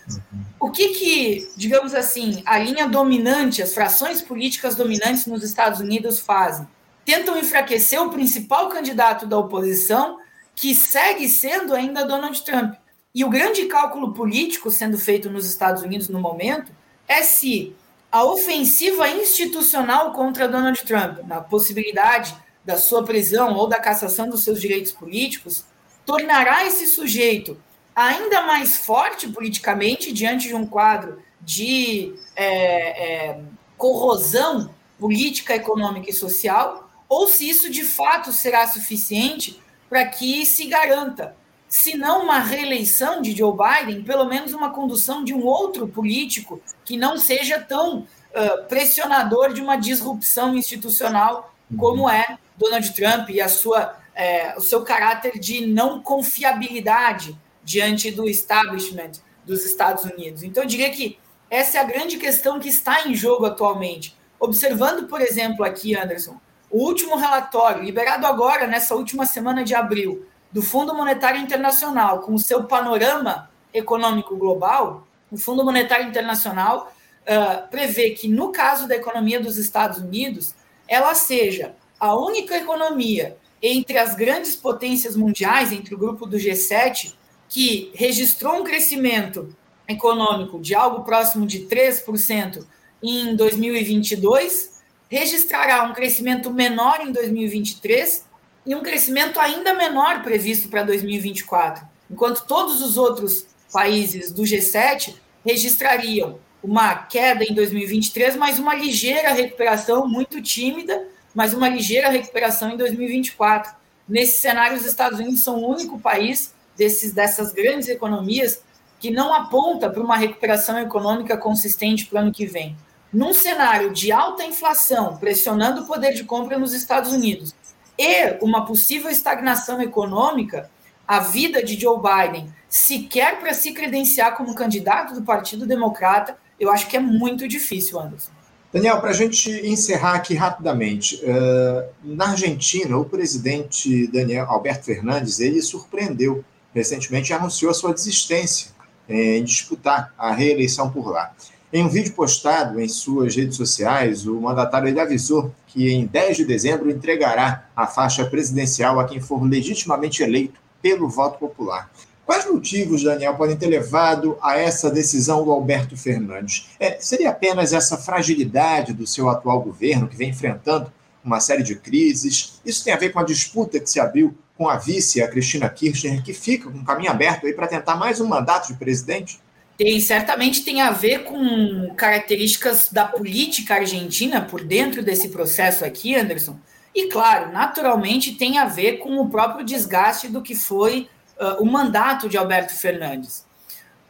O 0.60 0.70
que, 0.70 0.90
que, 0.90 1.50
digamos 1.56 1.92
assim, 1.92 2.42
a 2.46 2.56
linha 2.58 2.88
dominante, 2.88 3.60
as 3.60 3.74
frações 3.74 4.22
políticas 4.22 4.76
dominantes 4.76 5.26
nos 5.26 5.42
Estados 5.42 5.80
Unidos 5.80 6.20
fazem? 6.20 6.66
Tentam 7.04 7.36
enfraquecer 7.38 8.00
o 8.00 8.10
principal 8.10 8.68
candidato 8.68 9.26
da 9.26 9.38
oposição, 9.38 10.18
que 10.54 10.74
segue 10.74 11.28
sendo 11.28 11.74
ainda 11.74 12.04
Donald 12.04 12.40
Trump. 12.44 12.74
E 13.14 13.24
o 13.24 13.28
grande 13.28 13.66
cálculo 13.66 14.12
político 14.12 14.70
sendo 14.70 14.96
feito 14.96 15.28
nos 15.28 15.46
Estados 15.46 15.82
Unidos 15.82 16.08
no 16.08 16.20
momento 16.20 16.72
é 17.06 17.22
se 17.22 17.74
a 18.10 18.24
ofensiva 18.24 19.08
institucional 19.08 20.12
contra 20.12 20.48
Donald 20.48 20.82
Trump, 20.82 21.18
na 21.26 21.40
possibilidade 21.40 22.34
da 22.64 22.76
sua 22.76 23.02
prisão 23.02 23.54
ou 23.54 23.66
da 23.66 23.80
cassação 23.80 24.28
dos 24.28 24.44
seus 24.44 24.60
direitos 24.60 24.92
políticos, 24.92 25.64
tornará 26.04 26.64
esse 26.64 26.86
sujeito 26.86 27.56
ainda 27.94 28.42
mais 28.42 28.76
forte 28.76 29.28
politicamente 29.28 30.12
diante 30.12 30.48
de 30.48 30.54
um 30.54 30.66
quadro 30.66 31.22
de 31.40 32.14
é, 32.36 33.28
é, 33.28 33.40
corrosão 33.76 34.72
política, 34.98 35.54
econômica 35.54 36.10
e 36.10 36.12
social, 36.12 36.88
ou 37.12 37.26
se 37.26 37.46
isso 37.46 37.68
de 37.68 37.84
fato 37.84 38.32
será 38.32 38.66
suficiente 38.66 39.60
para 39.86 40.06
que 40.06 40.46
se 40.46 40.64
garanta, 40.64 41.36
se 41.68 41.94
não 41.94 42.22
uma 42.22 42.38
reeleição 42.38 43.20
de 43.20 43.36
Joe 43.36 43.52
Biden, 43.54 44.02
pelo 44.02 44.24
menos 44.24 44.54
uma 44.54 44.70
condução 44.70 45.22
de 45.22 45.34
um 45.34 45.44
outro 45.44 45.86
político 45.86 46.62
que 46.86 46.96
não 46.96 47.18
seja 47.18 47.60
tão 47.60 47.98
uh, 47.98 48.64
pressionador 48.66 49.52
de 49.52 49.60
uma 49.60 49.76
disrupção 49.76 50.56
institucional 50.56 51.54
como 51.76 52.08
é 52.08 52.38
Donald 52.56 52.90
Trump 52.94 53.28
e 53.28 53.42
a 53.42 53.48
sua, 53.50 53.94
é, 54.14 54.56
o 54.56 54.62
seu 54.62 54.82
caráter 54.82 55.38
de 55.38 55.66
não 55.66 56.02
confiabilidade 56.02 57.38
diante 57.62 58.10
do 58.10 58.26
establishment 58.26 59.12
dos 59.44 59.66
Estados 59.66 60.04
Unidos. 60.04 60.42
Então, 60.42 60.62
eu 60.62 60.66
diria 60.66 60.88
que 60.88 61.18
essa 61.50 61.76
é 61.76 61.80
a 61.82 61.84
grande 61.84 62.16
questão 62.16 62.58
que 62.58 62.70
está 62.70 63.06
em 63.06 63.14
jogo 63.14 63.44
atualmente. 63.44 64.16
Observando, 64.40 65.06
por 65.06 65.20
exemplo, 65.20 65.62
aqui, 65.62 65.94
Anderson, 65.94 66.40
o 66.72 66.78
último 66.78 67.16
relatório, 67.16 67.82
liberado 67.82 68.26
agora, 68.26 68.66
nessa 68.66 68.94
última 68.94 69.26
semana 69.26 69.62
de 69.62 69.74
abril, 69.74 70.26
do 70.50 70.62
Fundo 70.62 70.94
Monetário 70.94 71.38
Internacional, 71.38 72.20
com 72.20 72.32
o 72.32 72.38
seu 72.38 72.64
panorama 72.64 73.50
econômico 73.74 74.36
global, 74.36 75.06
o 75.30 75.36
Fundo 75.36 75.62
Monetário 75.62 76.08
Internacional 76.08 76.90
uh, 77.22 77.68
prevê 77.70 78.10
que, 78.10 78.26
no 78.26 78.50
caso 78.50 78.88
da 78.88 78.96
economia 78.96 79.38
dos 79.38 79.58
Estados 79.58 79.98
Unidos, 79.98 80.54
ela 80.88 81.14
seja 81.14 81.74
a 82.00 82.16
única 82.16 82.56
economia 82.56 83.36
entre 83.62 83.98
as 83.98 84.14
grandes 84.14 84.56
potências 84.56 85.14
mundiais, 85.14 85.72
entre 85.72 85.94
o 85.94 85.98
grupo 85.98 86.26
do 86.26 86.38
G7, 86.38 87.14
que 87.50 87.92
registrou 87.94 88.60
um 88.60 88.64
crescimento 88.64 89.54
econômico 89.86 90.58
de 90.58 90.74
algo 90.74 91.04
próximo 91.04 91.46
de 91.46 91.66
3% 91.66 92.64
em 93.02 93.36
2022, 93.36 94.71
registrará 95.12 95.82
um 95.82 95.92
crescimento 95.92 96.50
menor 96.50 97.00
em 97.02 97.12
2023 97.12 98.24
e 98.64 98.74
um 98.74 98.82
crescimento 98.82 99.38
ainda 99.38 99.74
menor 99.74 100.22
previsto 100.22 100.68
para 100.68 100.82
2024, 100.82 101.84
enquanto 102.10 102.46
todos 102.46 102.80
os 102.80 102.96
outros 102.96 103.46
países 103.72 104.32
do 104.32 104.42
G7 104.42 105.14
registrariam 105.44 106.38
uma 106.62 106.94
queda 106.94 107.44
em 107.44 107.52
2023, 107.52 108.36
mas 108.36 108.58
uma 108.58 108.74
ligeira 108.74 109.32
recuperação 109.32 110.08
muito 110.08 110.40
tímida 110.40 111.12
mas 111.34 111.54
uma 111.54 111.68
ligeira 111.68 112.08
recuperação 112.08 112.70
em 112.70 112.76
2024. 112.76 113.72
Nesse 114.08 114.40
cenário, 114.40 114.76
os 114.76 114.84
Estados 114.84 115.18
Unidos 115.18 115.42
são 115.42 115.62
o 115.62 115.68
único 115.70 115.98
país 115.98 116.54
desses, 116.76 117.12
dessas 117.12 117.52
grandes 117.52 117.88
economias 117.88 118.62
que 119.00 119.10
não 119.10 119.34
aponta 119.34 119.90
para 119.90 120.02
uma 120.02 120.16
recuperação 120.16 120.78
econômica 120.78 121.36
consistente 121.36 122.06
para 122.06 122.18
o 122.18 122.22
ano 122.22 122.32
que 122.32 122.46
vem. 122.46 122.76
Num 123.12 123.34
cenário 123.34 123.92
de 123.92 124.10
alta 124.10 124.42
inflação, 124.44 125.16
pressionando 125.18 125.82
o 125.82 125.86
poder 125.86 126.14
de 126.14 126.24
compra 126.24 126.58
nos 126.58 126.72
Estados 126.72 127.12
Unidos, 127.12 127.54
e 127.98 128.38
uma 128.40 128.64
possível 128.64 129.10
estagnação 129.10 129.80
econômica, 129.82 130.70
a 131.06 131.20
vida 131.20 131.62
de 131.62 131.78
Joe 131.78 131.98
Biden, 131.98 132.52
sequer 132.68 133.38
para 133.38 133.52
se 133.52 133.72
credenciar 133.72 134.34
como 134.34 134.54
candidato 134.54 135.14
do 135.14 135.22
Partido 135.22 135.66
Democrata, 135.66 136.38
eu 136.58 136.70
acho 136.70 136.88
que 136.88 136.96
é 136.96 137.00
muito 137.00 137.46
difícil, 137.46 138.00
Anderson. 138.00 138.30
Daniel, 138.72 138.98
para 139.00 139.10
a 139.10 139.14
gente 139.14 139.50
encerrar 139.66 140.14
aqui 140.14 140.34
rapidamente, 140.34 141.16
uh, 141.16 141.86
na 142.02 142.30
Argentina, 142.30 142.96
o 142.96 143.04
presidente 143.04 144.06
Daniel 144.06 144.46
Alberto 144.48 144.86
Fernandes 144.86 145.38
ele 145.40 145.60
surpreendeu 145.60 146.42
recentemente 146.74 147.30
e 147.30 147.34
anunciou 147.34 147.70
a 147.70 147.74
sua 147.74 147.92
desistência 147.92 148.70
em 149.06 149.44
disputar 149.44 150.14
a 150.16 150.32
reeleição 150.32 150.90
por 150.90 151.10
lá. 151.10 151.34
Em 151.72 151.82
um 151.82 151.88
vídeo 151.88 152.12
postado 152.12 152.78
em 152.78 152.86
suas 152.86 153.34
redes 153.34 153.56
sociais, 153.56 154.26
o 154.26 154.38
mandatário 154.38 155.00
avisou 155.00 155.54
que 155.66 155.90
em 155.90 156.04
10 156.04 156.36
de 156.36 156.44
dezembro 156.44 156.90
entregará 156.90 157.66
a 157.74 157.86
faixa 157.86 158.26
presidencial 158.26 159.00
a 159.00 159.06
quem 159.06 159.22
for 159.22 159.42
legitimamente 159.42 160.22
eleito 160.22 160.60
pelo 160.82 161.08
voto 161.08 161.38
popular. 161.38 161.90
Quais 162.26 162.44
motivos, 162.44 163.02
Daniel, 163.02 163.36
podem 163.36 163.56
ter 163.56 163.68
levado 163.68 164.36
a 164.42 164.58
essa 164.58 164.90
decisão 164.90 165.42
do 165.42 165.50
Alberto 165.50 165.96
Fernandes? 165.96 166.68
É, 166.78 167.00
seria 167.00 167.30
apenas 167.30 167.72
essa 167.72 167.96
fragilidade 167.96 168.92
do 168.92 169.06
seu 169.06 169.30
atual 169.30 169.62
governo, 169.62 170.06
que 170.06 170.16
vem 170.16 170.28
enfrentando 170.28 170.92
uma 171.24 171.40
série 171.40 171.62
de 171.62 171.74
crises? 171.74 172.60
Isso 172.66 172.84
tem 172.84 172.92
a 172.92 172.98
ver 172.98 173.14
com 173.14 173.18
a 173.18 173.24
disputa 173.24 173.80
que 173.80 173.88
se 173.88 173.98
abriu 173.98 174.36
com 174.58 174.68
a 174.68 174.76
vice, 174.76 175.22
a 175.22 175.28
Cristina 175.28 175.70
Kirchner, 175.70 176.22
que 176.22 176.34
fica 176.34 176.70
com 176.70 176.76
um 176.76 176.84
caminho 176.84 177.10
aberto 177.10 177.46
aí 177.46 177.54
para 177.54 177.66
tentar 177.66 177.96
mais 177.96 178.20
um 178.20 178.26
mandato 178.26 178.68
de 178.68 178.74
presidente? 178.74 179.40
Tem, 179.76 180.00
certamente 180.00 180.64
tem 180.64 180.80
a 180.80 180.90
ver 180.90 181.24
com 181.24 181.94
características 181.94 182.90
da 182.92 183.04
política 183.04 183.76
argentina 183.76 184.40
por 184.40 184.62
dentro 184.62 185.02
desse 185.02 185.28
processo 185.28 185.84
aqui, 185.84 186.14
Anderson. 186.14 186.58
E, 186.94 187.08
claro, 187.08 187.50
naturalmente 187.52 188.34
tem 188.34 188.58
a 188.58 188.66
ver 188.66 188.98
com 188.98 189.18
o 189.18 189.30
próprio 189.30 189.64
desgaste 189.64 190.28
do 190.28 190.42
que 190.42 190.54
foi 190.54 191.08
uh, 191.40 191.62
o 191.62 191.64
mandato 191.64 192.28
de 192.28 192.36
Alberto 192.36 192.74
Fernandes. 192.74 193.46